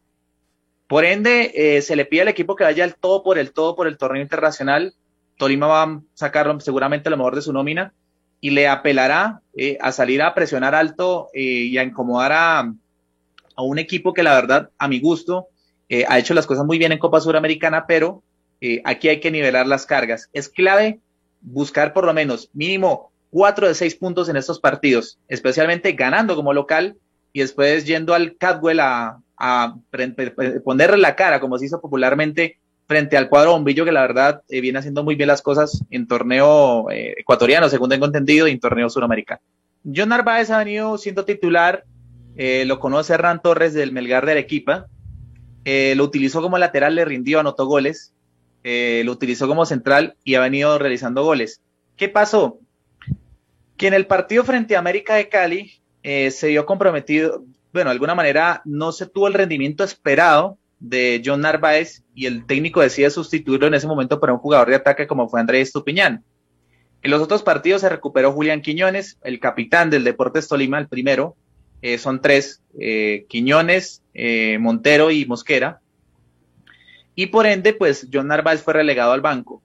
Por 0.86 1.04
ende, 1.04 1.52
eh, 1.56 1.82
se 1.82 1.96
le 1.96 2.06
pide 2.06 2.22
al 2.22 2.28
equipo 2.28 2.56
que 2.56 2.64
vaya 2.64 2.84
al 2.84 2.94
todo 2.94 3.24
por 3.24 3.40
el 3.40 3.54
todo 3.54 3.76
por 3.76 3.88
el 3.88 3.98
torneo 3.98 4.22
internacional. 4.22 4.94
Tolima 5.36 5.66
va 5.66 5.82
a 5.82 6.02
sacar 6.14 6.62
seguramente 6.62 7.10
lo 7.10 7.18
mejor 7.18 7.34
de 7.34 7.42
su 7.42 7.52
nómina 7.52 7.92
y 8.42 8.52
le 8.52 8.68
apelará 8.68 9.42
eh, 9.56 9.78
a 9.82 9.92
salir 9.92 10.22
a 10.22 10.34
presionar 10.34 10.76
alto 10.76 11.30
eh, 11.34 11.42
y 11.42 11.78
a 11.78 11.84
incomodar 11.84 12.32
a, 12.32 12.60
a, 12.60 13.62
un 13.62 13.80
equipo 13.80 14.14
que 14.14 14.24
la 14.24 14.36
verdad, 14.36 14.70
a 14.78 14.88
mi 14.88 15.00
gusto, 15.00 15.48
ha 16.08 16.18
hecho 16.18 16.34
las 16.34 16.48
cosas 16.48 16.66
muy 16.66 16.80
bien 16.80 16.92
en 16.92 16.98
Copa 16.98 17.22
Suramericana, 17.22 17.86
pero 17.88 18.24
aquí 18.84 19.08
hay 19.08 19.20
que 19.20 19.30
nivelar 19.30 19.68
las 19.68 19.86
cargas. 19.86 20.30
Es 20.34 20.50
clave 20.50 21.00
buscar 21.42 21.94
por 21.94 22.06
lo 22.06 22.14
menos 22.14 22.50
mínimo 22.54 23.12
cuatro 23.30 23.68
de 23.68 23.76
seis 23.76 23.96
puntos 23.96 24.28
en 24.28 24.36
estos 24.36 24.60
partidos, 24.60 25.20
especialmente 25.28 25.92
ganando 25.92 26.36
como 26.36 26.54
local 26.54 26.98
y 27.34 27.42
después 27.42 27.86
yendo 27.86 28.14
al 28.16 28.36
Cadwell 28.38 28.80
a, 28.80 29.20
a 29.38 29.76
ponerle 30.64 30.98
la 30.98 31.16
cara, 31.16 31.40
como 31.40 31.58
se 31.58 31.66
hizo 31.66 31.82
popularmente, 31.82 32.60
frente 32.88 33.18
al 33.18 33.30
cuadro 33.30 33.52
bombillo, 33.52 33.86
que 33.86 33.92
la 33.92 34.02
verdad 34.02 34.42
eh, 34.50 34.62
viene 34.62 34.80
haciendo 34.80 35.04
muy 35.04 35.16
bien 35.16 35.28
las 35.28 35.42
cosas 35.42 35.84
en 35.90 36.08
torneo 36.08 36.90
eh, 36.92 37.16
ecuatoriano, 37.18 37.70
según 37.70 37.90
tengo 37.90 38.06
entendido, 38.06 38.48
y 38.48 38.52
en 38.52 38.60
torneo 38.60 38.90
suramericano. 38.90 39.42
John 39.84 40.10
Narváez 40.10 40.50
ha 40.50 40.60
venido 40.60 40.98
siendo 40.98 41.26
titular, 41.26 41.84
eh, 42.36 42.66
lo 42.66 42.80
conoce 42.80 43.14
Hernán 43.14 43.42
Torres 43.42 43.74
del 43.74 43.92
Melgar 43.92 44.26
de 44.26 44.34
Arequipa, 44.34 44.88
lo 45.66 46.04
utilizó 46.04 46.44
como 46.44 46.60
lateral, 46.60 46.94
le 46.94 47.06
rindió, 47.06 47.40
anotó 47.40 47.66
goles, 47.66 48.14
lo 48.64 49.12
utilizó 49.12 49.48
como 49.48 49.66
central 49.66 50.16
y 50.24 50.36
ha 50.36 50.40
venido 50.40 50.78
realizando 50.78 51.24
goles. 51.24 51.60
¿Qué 51.98 52.08
pasó? 52.08 52.60
Que 53.76 53.88
en 53.88 53.96
el 53.96 54.06
partido 54.06 54.44
frente 54.44 54.76
a 54.76 54.80
América 54.80 55.16
de 55.16 55.28
Cali 55.28 55.72
se 56.04 56.48
vio 56.50 56.68
comprometido, 56.68 57.44
bueno, 57.74 57.90
de 57.90 57.94
alguna 57.94 58.14
manera 58.14 58.62
no 58.64 58.92
se 58.92 59.08
tuvo 59.08 59.28
el 59.28 59.34
rendimiento 59.34 59.84
esperado 59.84 60.60
de 60.88 61.22
John 61.26 61.42
Narváez 61.42 62.04
y 62.14 62.28
el 62.28 62.46
técnico 62.46 62.82
decide 62.82 63.10
sustituirlo 63.10 63.68
en 63.68 63.74
ese 63.74 63.88
momento 63.88 64.20
por 64.20 64.30
un 64.30 64.38
jugador 64.38 64.70
de 64.70 64.76
ataque 64.76 65.08
como 65.08 65.28
fue 65.28 65.40
Andrés 65.40 65.70
Estupiñán. 65.70 66.24
En 67.02 67.12
los 67.12 67.22
otros 67.22 67.42
partidos 67.42 67.82
se 67.82 67.90
recuperó 67.90 68.32
Julián 68.32 68.62
Quiñones, 68.62 69.18
el 69.24 69.40
capitán 69.40 69.90
del 69.90 70.04
Deportes 70.04 70.48
Tolima, 70.48 70.78
el 70.78 70.88
primero. 70.88 71.36
Eh, 71.82 71.98
son 71.98 72.22
tres, 72.22 72.62
eh, 72.80 73.26
Quiñones, 73.30 74.04
eh, 74.14 74.58
Montero 74.60 75.12
y 75.12 75.26
Mosquera. 75.26 75.82
Y 77.16 77.28
por 77.28 77.48
ende, 77.48 77.74
pues 77.74 78.08
John 78.12 78.28
Narváez 78.28 78.62
fue 78.62 78.74
relegado 78.74 79.12
al 79.12 79.22
banco. 79.22 79.62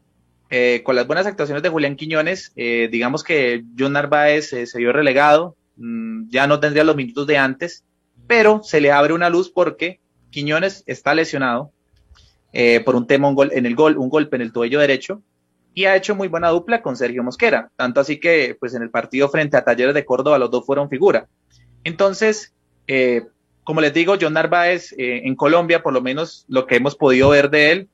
con 0.82 0.96
las 0.96 1.06
buenas 1.06 1.26
actuaciones 1.26 1.62
de 1.62 1.68
Julián 1.68 1.94
Quiñones, 1.94 2.52
digamos 2.56 3.22
que 3.22 3.62
John 3.78 3.92
Narváez 3.92 4.48
se 4.48 4.78
vio 4.78 4.92
relegado, 4.92 5.54
mm, 5.76 6.28
ya 6.28 6.48
no 6.48 6.58
tendría 6.58 6.82
los 6.82 6.96
minutos 6.96 7.24
de 7.28 7.38
antes, 7.38 7.84
pero 8.26 8.60
se 8.64 8.80
le 8.80 8.90
abre 8.90 9.12
una 9.14 9.30
luz 9.30 9.48
porque 9.48 10.00
Quiñones 10.30 10.82
está 10.86 11.14
lesionado 11.14 11.72
eh, 12.52 12.80
por 12.80 12.96
un 12.96 13.06
tema 13.06 13.32
en 13.52 13.66
el 13.66 13.74
gol, 13.74 13.98
un 13.98 14.08
golpe 14.08 14.36
en 14.36 14.42
el 14.42 14.52
tobillo 14.52 14.80
derecho 14.80 15.22
y 15.74 15.84
ha 15.84 15.96
hecho 15.96 16.14
muy 16.14 16.28
buena 16.28 16.48
dupla 16.48 16.82
con 16.82 16.96
Sergio 16.96 17.22
Mosquera, 17.22 17.70
tanto 17.76 18.00
así 18.00 18.18
que 18.18 18.56
pues 18.58 18.74
en 18.74 18.82
el 18.82 18.90
partido 18.90 19.28
frente 19.28 19.56
a 19.56 19.64
Talleres 19.64 19.94
de 19.94 20.04
Córdoba 20.04 20.38
los 20.38 20.50
dos 20.50 20.66
fueron 20.66 20.88
figura. 20.88 21.28
Entonces, 21.84 22.52
eh, 22.86 23.22
como 23.64 23.80
les 23.80 23.94
digo, 23.94 24.16
John 24.20 24.32
Narváez 24.32 24.92
eh, 24.98 25.22
en 25.24 25.36
Colombia, 25.36 25.82
por 25.82 25.92
lo 25.92 26.00
menos 26.00 26.44
lo 26.48 26.66
que 26.66 26.76
hemos 26.76 26.96
podido 26.96 27.28
ver 27.28 27.50
de 27.50 27.72
él, 27.72 27.88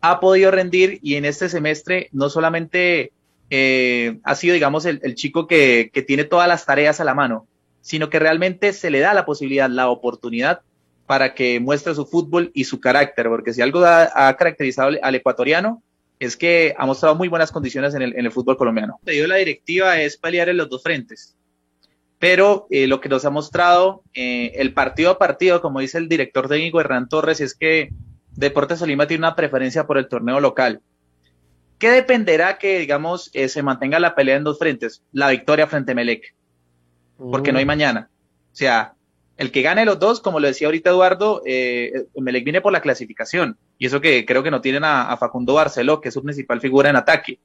ha 0.00 0.20
podido 0.20 0.50
rendir 0.50 0.98
y 1.02 1.16
en 1.16 1.24
este 1.24 1.48
semestre 1.48 2.08
no 2.12 2.30
solamente 2.30 3.12
eh, 3.50 4.18
ha 4.24 4.34
sido, 4.34 4.54
digamos, 4.54 4.86
el, 4.86 5.14
chico 5.14 5.46
que, 5.46 5.90
tiene 6.06 6.24
todas 6.24 6.48
las 6.48 6.64
tareas 6.66 7.00
a 7.00 7.04
la 7.04 7.14
mano, 7.14 7.46
sino 7.80 8.10
que 8.10 8.18
realmente 8.18 8.72
se 8.72 8.90
le 8.90 9.00
da 9.00 9.14
la 9.14 9.26
posibilidad, 9.26 9.68
la 9.68 9.88
oportunidad 9.88 10.60
para 11.06 11.34
que 11.34 11.60
muestre 11.60 11.94
su 11.94 12.04
fútbol 12.04 12.50
y 12.52 12.64
su 12.64 12.80
carácter, 12.80 13.28
porque 13.28 13.54
si 13.54 13.62
algo 13.62 13.84
ha, 13.84 14.34
caracterizado 14.36 14.90
al 15.00 15.14
ecuatoriano 15.14 15.82
es 16.18 16.36
que 16.36 16.74
ha 16.76 16.86
mostrado 16.86 17.14
muy 17.14 17.28
buenas 17.28 17.52
condiciones 17.52 17.94
en 17.94 18.02
el, 18.02 18.32
fútbol 18.32 18.56
colombiano. 18.56 18.98
Lo 19.04 19.12
que 19.12 19.28
la 19.28 19.36
directiva 19.36 20.00
es 20.00 20.16
pelear 20.16 20.48
en 20.48 20.56
los 20.56 20.68
dos 20.68 20.82
frentes, 20.82 21.36
pero 22.18 22.66
eh, 22.70 22.86
lo 22.86 23.00
que 23.00 23.08
nos 23.08 23.24
ha 23.24 23.30
mostrado 23.30 24.02
eh, 24.14 24.52
el 24.56 24.72
partido 24.72 25.10
a 25.10 25.18
partido, 25.18 25.60
como 25.60 25.80
dice 25.80 25.98
el 25.98 26.08
director 26.08 26.48
técnico 26.48 26.80
Hernán 26.80 27.08
Torres, 27.08 27.40
es 27.40 27.54
que 27.54 27.90
Deportes 28.32 28.78
Solima 28.78 29.06
tiene 29.06 29.26
una 29.26 29.36
preferencia 29.36 29.86
por 29.86 29.98
el 29.98 30.08
torneo 30.08 30.40
local. 30.40 30.80
¿Qué 31.78 31.90
dependerá 31.90 32.58
que, 32.58 32.78
digamos, 32.78 33.30
eh, 33.34 33.48
se 33.48 33.62
mantenga 33.62 34.00
la 34.00 34.14
pelea 34.14 34.36
en 34.36 34.44
dos 34.44 34.58
frentes? 34.58 35.02
La 35.12 35.28
victoria 35.28 35.66
frente 35.66 35.92
a 35.92 35.94
Melec. 35.94 36.34
Porque 37.18 37.52
no 37.52 37.58
hay 37.58 37.66
mañana. 37.66 38.08
O 38.52 38.56
sea, 38.56 38.95
el 39.36 39.52
que 39.52 39.62
gane 39.62 39.84
los 39.84 39.98
dos, 39.98 40.20
como 40.20 40.40
lo 40.40 40.46
decía 40.46 40.68
ahorita 40.68 40.90
Eduardo, 40.90 41.42
eh, 41.44 42.06
Melec 42.16 42.44
viene 42.44 42.62
por 42.62 42.72
la 42.72 42.80
clasificación. 42.80 43.58
Y 43.78 43.86
eso 43.86 44.00
que 44.00 44.24
creo 44.24 44.42
que 44.42 44.50
no 44.50 44.62
tienen 44.62 44.84
a, 44.84 45.14
Facundo 45.18 45.54
Barceló, 45.54 46.00
que 46.00 46.08
es 46.08 46.14
su 46.14 46.22
principal 46.22 46.60
figura 46.60 46.88
en 46.88 46.96
ataque. 46.96 47.38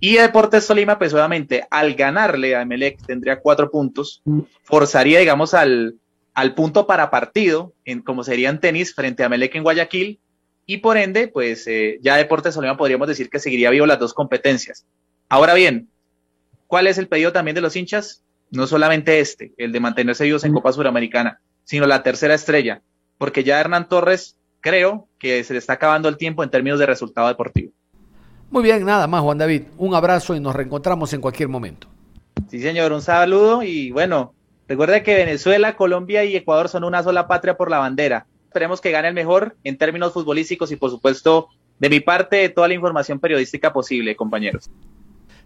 Y 0.00 0.16
Deportes 0.16 0.64
Solima, 0.64 0.98
pues 0.98 1.14
obviamente, 1.14 1.66
al 1.70 1.94
ganarle 1.94 2.56
a 2.56 2.64
Melec 2.64 3.00
tendría 3.06 3.40
cuatro 3.40 3.70
puntos, 3.70 4.22
forzaría, 4.64 5.20
digamos, 5.20 5.54
al, 5.54 5.94
al 6.34 6.54
punto 6.54 6.86
para 6.86 7.10
partido, 7.10 7.72
en, 7.84 8.02
como 8.02 8.24
sería 8.24 8.50
en 8.50 8.58
tenis, 8.58 8.92
frente 8.92 9.22
a 9.22 9.28
Melec 9.28 9.54
en 9.54 9.62
Guayaquil, 9.62 10.18
y 10.66 10.78
por 10.78 10.96
ende, 10.96 11.28
pues 11.28 11.66
eh, 11.68 11.98
ya 12.02 12.16
Deportes 12.16 12.54
Solima 12.54 12.76
podríamos 12.76 13.06
decir 13.06 13.30
que 13.30 13.38
seguiría 13.38 13.70
vivo 13.70 13.86
las 13.86 14.00
dos 14.00 14.14
competencias. 14.14 14.84
Ahora 15.28 15.54
bien, 15.54 15.88
¿cuál 16.66 16.88
es 16.88 16.98
el 16.98 17.06
pedido 17.06 17.32
también 17.32 17.54
de 17.54 17.60
los 17.60 17.76
hinchas? 17.76 18.23
No 18.50 18.66
solamente 18.66 19.20
este, 19.20 19.52
el 19.56 19.72
de 19.72 19.80
mantenerse 19.80 20.24
vivos 20.24 20.44
en 20.44 20.52
Copa 20.52 20.72
Suramericana, 20.72 21.40
sino 21.64 21.86
la 21.86 22.02
tercera 22.02 22.34
estrella, 22.34 22.82
porque 23.18 23.44
ya 23.44 23.60
Hernán 23.60 23.88
Torres 23.88 24.36
creo 24.60 25.08
que 25.18 25.42
se 25.44 25.52
le 25.52 25.58
está 25.58 25.74
acabando 25.74 26.08
el 26.08 26.16
tiempo 26.16 26.42
en 26.42 26.50
términos 26.50 26.78
de 26.78 26.86
resultado 26.86 27.28
deportivo. 27.28 27.72
Muy 28.50 28.62
bien, 28.62 28.84
nada 28.84 29.06
más, 29.06 29.22
Juan 29.22 29.38
David. 29.38 29.64
Un 29.78 29.94
abrazo 29.94 30.34
y 30.36 30.40
nos 30.40 30.54
reencontramos 30.54 31.12
en 31.12 31.20
cualquier 31.20 31.48
momento. 31.48 31.88
Sí, 32.48 32.60
señor, 32.60 32.92
un 32.92 33.02
saludo 33.02 33.62
y 33.62 33.90
bueno, 33.90 34.34
recuerde 34.68 35.02
que 35.02 35.14
Venezuela, 35.14 35.76
Colombia 35.76 36.24
y 36.24 36.36
Ecuador 36.36 36.68
son 36.68 36.84
una 36.84 37.02
sola 37.02 37.26
patria 37.26 37.56
por 37.56 37.70
la 37.70 37.78
bandera 37.78 38.26
esperemos 38.54 38.80
que 38.80 38.92
gane 38.92 39.08
el 39.08 39.14
mejor 39.14 39.56
en 39.64 39.76
términos 39.76 40.12
futbolísticos 40.12 40.70
y 40.70 40.76
por 40.76 40.88
supuesto 40.88 41.48
de 41.80 41.90
mi 41.90 41.98
parte 41.98 42.48
toda 42.50 42.68
la 42.68 42.74
información 42.74 43.18
periodística 43.18 43.72
posible, 43.72 44.14
compañeros. 44.14 44.70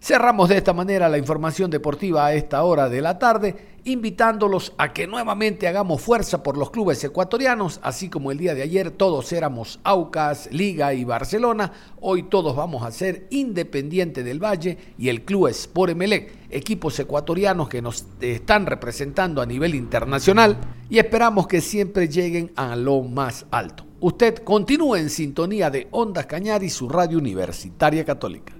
Cerramos 0.01 0.47
de 0.47 0.55
esta 0.55 0.71
manera 0.71 1.09
la 1.09 1.17
información 1.17 1.69
deportiva 1.69 2.25
a 2.25 2.33
esta 2.33 2.63
hora 2.63 2.87
de 2.87 3.01
la 3.01 3.19
tarde, 3.19 3.55
invitándolos 3.83 4.73
a 4.77 4.93
que 4.93 5.07
nuevamente 5.07 5.67
hagamos 5.67 6.01
fuerza 6.01 6.41
por 6.41 6.57
los 6.57 6.71
clubes 6.71 7.03
ecuatorianos, 7.03 7.81
así 7.83 8.09
como 8.09 8.31
el 8.31 8.37
día 8.37 8.55
de 8.55 8.61
ayer 8.61 8.91
todos 8.91 9.33
éramos 9.33 9.81
Aucas, 9.83 10.47
Liga 10.53 10.93
y 10.93 11.03
Barcelona, 11.03 11.73
hoy 11.99 12.23
todos 12.23 12.55
vamos 12.55 12.83
a 12.83 12.91
ser 12.91 13.27
Independiente 13.29 14.23
del 14.23 14.41
Valle 14.41 14.77
y 14.97 15.09
el 15.09 15.25
Club 15.25 15.47
Sport 15.49 15.91
Emelec, 15.91 16.31
equipos 16.49 16.97
ecuatorianos 16.97 17.67
que 17.67 17.81
nos 17.81 18.05
están 18.21 18.67
representando 18.67 19.41
a 19.41 19.45
nivel 19.45 19.75
internacional 19.75 20.57
y 20.89 20.99
esperamos 20.99 21.45
que 21.45 21.59
siempre 21.59 22.07
lleguen 22.07 22.53
a 22.55 22.77
lo 22.77 23.01
más 23.01 23.45
alto. 23.51 23.85
Usted 23.99 24.43
continúe 24.45 24.95
en 24.95 25.09
sintonía 25.09 25.69
de 25.69 25.89
Ondas 25.91 26.25
Cañar 26.25 26.63
y 26.63 26.69
su 26.69 26.87
radio 26.87 27.17
universitaria 27.17 28.05
católica. 28.05 28.58